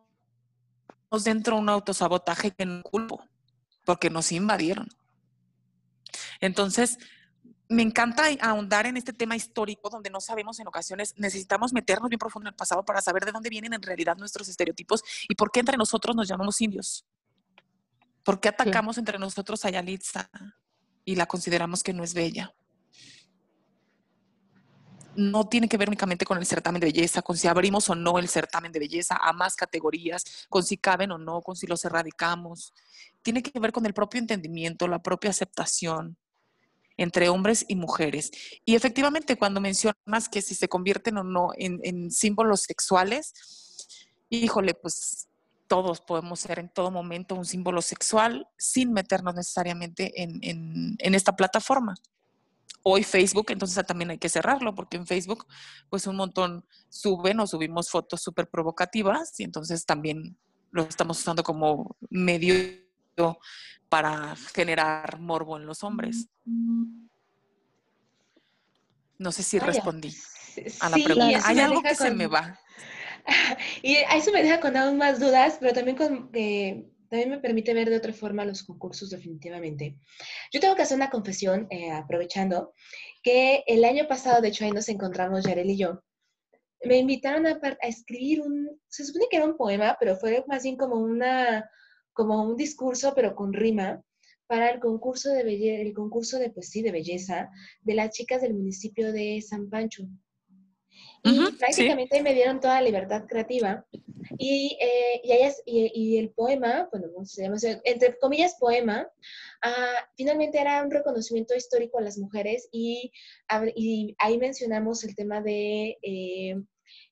[1.24, 3.24] dentro un autosabotaje que no culpo
[3.86, 4.88] porque nos invadieron.
[6.42, 6.98] Entonces,
[7.68, 12.20] me encanta ahondar en este tema histórico donde no sabemos en ocasiones, necesitamos meternos bien
[12.20, 15.52] profundo en el pasado para saber de dónde vienen en realidad nuestros estereotipos y por
[15.52, 17.06] qué entre nosotros nos llamamos indios.
[18.24, 20.30] ¿Por qué atacamos entre nosotros a Yalitza
[21.04, 22.54] y la consideramos que no es bella?
[25.16, 28.20] No tiene que ver únicamente con el certamen de belleza, con si abrimos o no
[28.20, 31.86] el certamen de belleza a más categorías, con si caben o no, con si los
[31.86, 32.74] erradicamos.
[33.22, 36.18] Tiene que ver con el propio entendimiento, la propia aceptación
[36.98, 38.32] entre hombres y mujeres.
[38.64, 43.34] Y efectivamente, cuando mencionas que si se convierten o no en, símbolos sexuales,
[44.30, 45.28] híjole, pues
[45.68, 51.96] todos podemos ser en todo momento un símbolo sexual sin meternos necesariamente en esta plataforma
[52.84, 55.48] hoy Facebook, entonces también hay que cerrarlo porque en Facebook
[55.90, 60.38] pues un montón suben o subimos fotos súper provocativas y entonces también
[60.72, 62.86] lo estamos usando como medio
[63.90, 66.28] para generar morbo en los hombres.
[69.18, 70.14] No sé si respondí
[70.82, 71.42] a la pregunta.
[71.46, 72.60] Hay algo que se me va.
[73.82, 77.74] Y eso me deja con aún más dudas, pero también con, eh, también me permite
[77.74, 79.98] ver de otra forma los concursos definitivamente.
[80.52, 82.74] Yo tengo que hacer una confesión, eh, aprovechando,
[83.24, 86.04] que el año pasado, de hecho ahí nos encontramos Yarel y yo,
[86.84, 90.78] me invitaron a, escribir un, se supone que era un poema, pero fue más bien
[90.78, 91.70] como, una,
[92.14, 94.02] como un discurso, pero con rima,
[94.48, 97.50] para el concurso de belleza, el concurso de, pues de belleza
[97.82, 100.04] de las chicas del municipio de San Pancho.
[101.26, 103.86] Y prácticamente me dieron toda la libertad creativa.
[104.38, 107.08] Y, eh, y, ellas, y, el poema, bueno,
[107.84, 109.08] entre comillas poema,
[109.64, 113.12] ah, finalmente era un reconocimiento histórico a las mujeres y,
[113.76, 116.56] y ahí mencionamos el tema de, eh,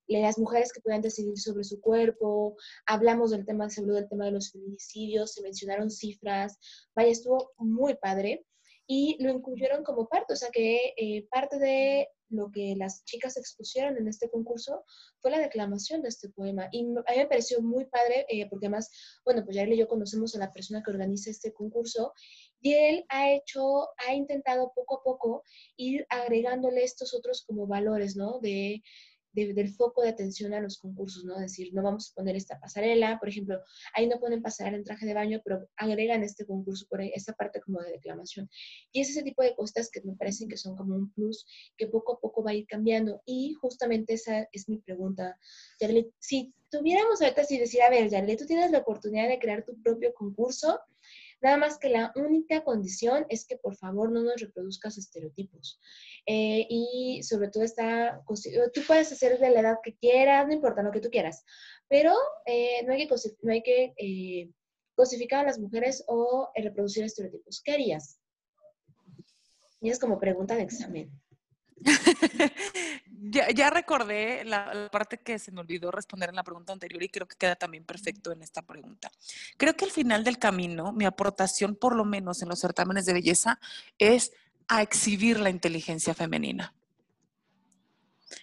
[0.08, 2.56] las mujeres que puedan decidir sobre su cuerpo,
[2.86, 6.60] hablamos del tema, se habló del tema de los feminicidios, se mencionaron cifras,
[6.96, 8.46] vaya, estuvo muy padre
[8.86, 13.38] y lo incluyeron como parte, o sea que eh, parte de lo que las chicas
[13.38, 14.84] expusieron en este concurso
[15.20, 16.68] fue la declamación de este poema.
[16.72, 18.90] Y a mí me pareció muy padre, eh, porque además,
[19.24, 22.14] bueno, pues ya él y yo conocemos a la persona que organiza este concurso,
[22.62, 25.44] y él ha hecho, ha intentado poco a poco
[25.76, 28.40] ir agregándole estos otros como valores, ¿no?
[28.40, 28.82] De
[29.34, 31.36] del foco de atención a los concursos, ¿no?
[31.36, 33.60] Es decir, no vamos a poner esta pasarela, por ejemplo,
[33.94, 37.34] ahí no pueden pasar en traje de baño, pero agregan este concurso por ahí, esta
[37.34, 38.50] parte como de declamación.
[38.92, 41.46] Y es ese tipo de cosas que me parecen que son como un plus
[41.78, 43.22] que poco a poco va a ir cambiando.
[43.26, 45.38] Y justamente esa es mi pregunta.
[46.20, 49.80] si tuviéramos ahorita así decir, a ver, Yarle, tú tienes la oportunidad de crear tu
[49.82, 50.80] propio concurso,
[51.44, 55.78] Nada más que la única condición es que por favor no nos reproduzcas estereotipos.
[56.26, 58.24] Eh, y sobre todo está,
[58.74, 61.44] tú puedes hacer de la edad que quieras, no importa lo que tú quieras,
[61.90, 62.14] pero
[62.46, 64.52] eh, no hay que, no hay que eh,
[64.96, 67.62] cosificar a las mujeres o reproducir estereotipos.
[67.62, 68.22] ¿Qué harías?
[69.82, 71.12] Y es como pregunta de examen.
[73.56, 77.28] ya, recordé la, parte que se me olvidó responder en la pregunta anterior y creo
[77.28, 79.12] que queda también perfecto en esta pregunta.
[79.58, 83.14] Creo que al final del camino, mi aportación, por lo menos en los certámenes de
[83.14, 83.60] belleza,
[83.98, 84.32] es
[84.68, 86.74] a exhibir la inteligencia femenina.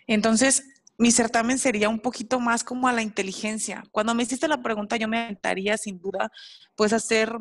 [0.07, 0.65] Entonces,
[0.99, 3.85] mi certamen sería un poquito más como a la inteligencia.
[3.91, 6.31] Cuando me hiciste la pregunta, yo me aventaría sin duda,
[6.77, 7.35] pues hacer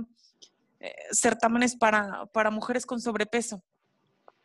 [0.80, 3.64] eh, certámenes para, para mujeres con sobrepeso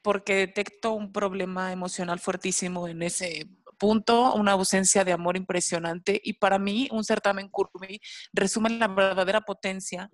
[0.05, 3.49] porque detecto un problema emocional fuertísimo en ese
[3.79, 8.03] punto, una ausencia de amor impresionante y para mí un certamen Curvy
[8.35, 10.11] resume la verdadera potencia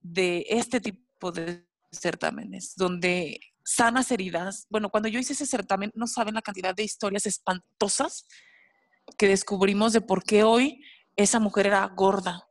[0.00, 6.06] de este tipo de certámenes, donde sanas heridas, bueno, cuando yo hice ese certamen no
[6.06, 8.26] saben la cantidad de historias espantosas
[9.18, 10.82] que descubrimos de por qué hoy
[11.16, 12.48] esa mujer era gorda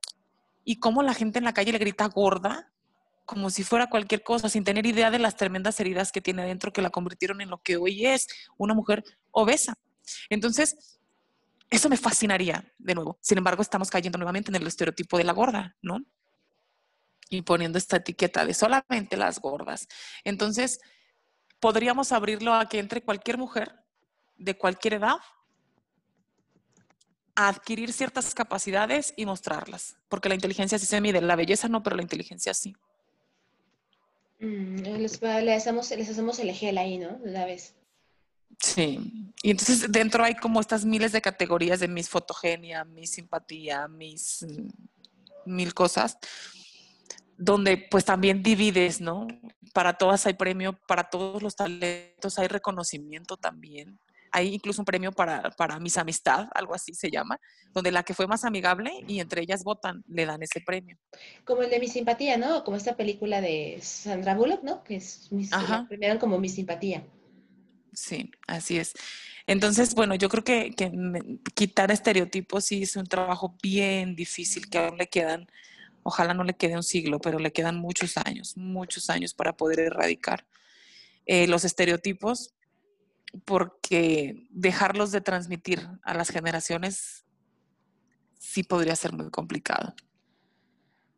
[0.63, 2.71] y cómo la gente en la calle le grita gorda
[3.25, 6.73] como si fuera cualquier cosa, sin tener idea de las tremendas heridas que tiene adentro
[6.73, 9.75] que la convirtieron en lo que hoy es, una mujer obesa.
[10.29, 10.99] Entonces,
[11.69, 13.17] eso me fascinaría, de nuevo.
[13.21, 15.99] Sin embargo, estamos cayendo nuevamente en el estereotipo de la gorda, ¿no?
[17.29, 19.87] Y poniendo esta etiqueta de solamente las gordas.
[20.23, 20.79] Entonces,
[21.59, 23.83] podríamos abrirlo a que entre cualquier mujer
[24.35, 25.17] de cualquier edad
[27.35, 31.81] a adquirir ciertas capacidades y mostrarlas, porque la inteligencia sí se mide, la belleza no,
[31.81, 32.75] pero la inteligencia sí.
[34.43, 37.17] Mm, les, hacemos, les hacemos el gel ahí, ¿no?
[37.23, 37.75] Una vez.
[38.59, 38.99] Sí,
[39.41, 44.45] y entonces dentro hay como estas miles de categorías de mis fotogenia, mi simpatía, mis
[44.45, 44.67] mm,
[45.45, 46.17] mil cosas,
[47.37, 49.27] donde pues también divides, ¿no?
[49.73, 53.97] Para todas hay premio, para todos los talentos hay reconocimiento también
[54.33, 57.39] hay incluso un premio para, para mis amistad, algo así se llama,
[57.71, 60.97] donde la que fue más amigable y entre ellas votan, le dan ese premio.
[61.45, 62.63] Como el de mi simpatía, ¿no?
[62.63, 64.83] Como esta película de Sandra Bullock, ¿no?
[64.83, 65.47] Que es mi,
[65.87, 67.05] premiaron como mi simpatía.
[67.93, 68.93] Sí, así es.
[69.45, 70.91] Entonces, bueno, yo creo que, que
[71.53, 75.47] quitar estereotipos sí es un trabajo bien difícil, que aún le quedan,
[76.01, 79.79] ojalá no le quede un siglo, pero le quedan muchos años, muchos años para poder
[79.79, 80.47] erradicar
[81.27, 82.55] eh, los estereotipos
[83.45, 87.25] porque dejarlos de transmitir a las generaciones
[88.37, 89.93] sí podría ser muy complicado.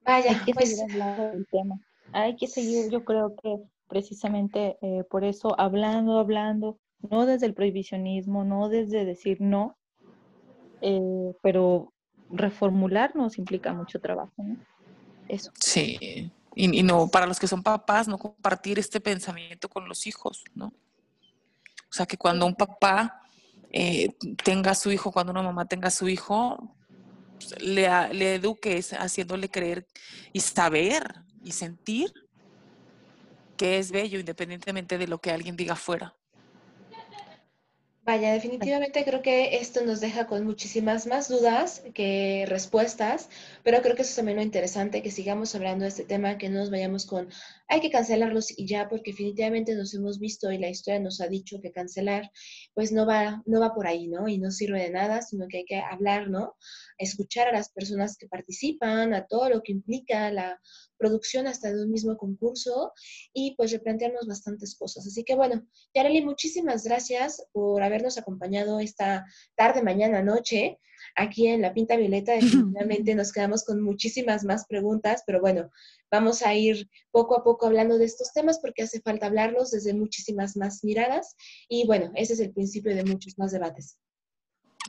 [0.03, 0.69] Vaya, hay que pues...
[0.69, 1.79] seguir hablando del tema.
[2.13, 3.57] Hay que seguir, yo creo que
[3.87, 9.75] precisamente eh, por eso, hablando, hablando, no desde el prohibicionismo, no desde decir no,
[10.81, 11.93] eh, pero
[12.29, 14.57] reformularnos implica mucho trabajo, ¿no?
[15.27, 15.51] Eso.
[15.59, 20.05] Sí, y, y, no, para los que son papás, no compartir este pensamiento con los
[20.05, 20.71] hijos, ¿no?
[21.95, 23.21] Sea, que cuando un papá
[23.71, 24.09] eh,
[24.43, 26.75] tenga a su hijo, cuando una mamá tenga a su hijo,
[27.39, 29.87] pues, le, le eduque haciéndole creer
[30.33, 32.11] y saber y sentir
[33.55, 36.13] que es bello independientemente de lo que alguien diga afuera.
[38.05, 43.29] Vaya, definitivamente creo que esto nos deja con muchísimas más dudas que respuestas,
[43.63, 46.47] pero creo que eso es también lo interesante, que sigamos hablando de este tema, que
[46.49, 47.29] no nos vayamos con,
[47.67, 51.27] hay que cancelarlos y ya, porque definitivamente nos hemos visto y la historia nos ha
[51.27, 52.29] dicho que cancelar,
[52.75, 54.27] pues no va, no va por ahí, ¿no?
[54.27, 56.53] Y no sirve de nada, sino que hay que hablar, ¿no?
[56.99, 60.59] Escuchar a las personas que participan, a todo lo que implica la
[60.97, 62.93] producción hasta de un mismo concurso
[63.33, 65.05] y pues replantearnos bastantes cosas.
[65.07, 69.25] Así que bueno, Yareli, muchísimas gracias por habernos acompañado esta
[69.55, 70.79] tarde, mañana, noche
[71.15, 72.33] aquí en La Pinta Violeta.
[72.73, 75.71] Definitivamente nos quedamos con muchísimas más preguntas, pero bueno,
[76.11, 79.93] vamos a ir poco a poco hablando de estos temas porque hace falta hablarlos desde
[79.93, 81.35] muchísimas más miradas
[81.69, 83.97] y bueno, ese es el principio de muchos más debates.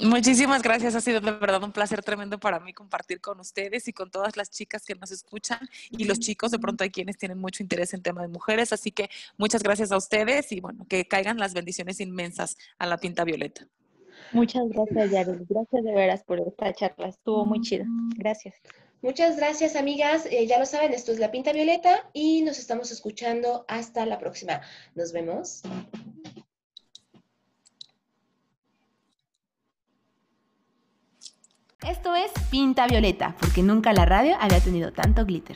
[0.01, 3.94] Muchísimas gracias, ha sido de verdad un placer tremendo para mí compartir con ustedes y
[3.94, 5.59] con todas las chicas que nos escuchan
[5.90, 8.90] y los chicos, de pronto hay quienes tienen mucho interés en tema de mujeres, así
[8.90, 13.24] que muchas gracias a ustedes y bueno, que caigan las bendiciones inmensas a la pinta
[13.24, 13.66] violeta.
[14.32, 15.47] Muchas gracias, Yarel.
[15.49, 17.09] Gracias de veras por esta charla.
[17.09, 17.86] Estuvo muy chida.
[18.16, 18.55] Gracias.
[19.03, 20.26] Muchas gracias, amigas.
[20.30, 24.18] Eh, ya lo saben, esto es La Pinta Violeta y nos estamos escuchando hasta la
[24.18, 24.62] próxima.
[24.94, 25.62] Nos vemos.
[31.87, 35.55] Esto es Pinta Violeta, porque nunca la radio había tenido tanto glitter.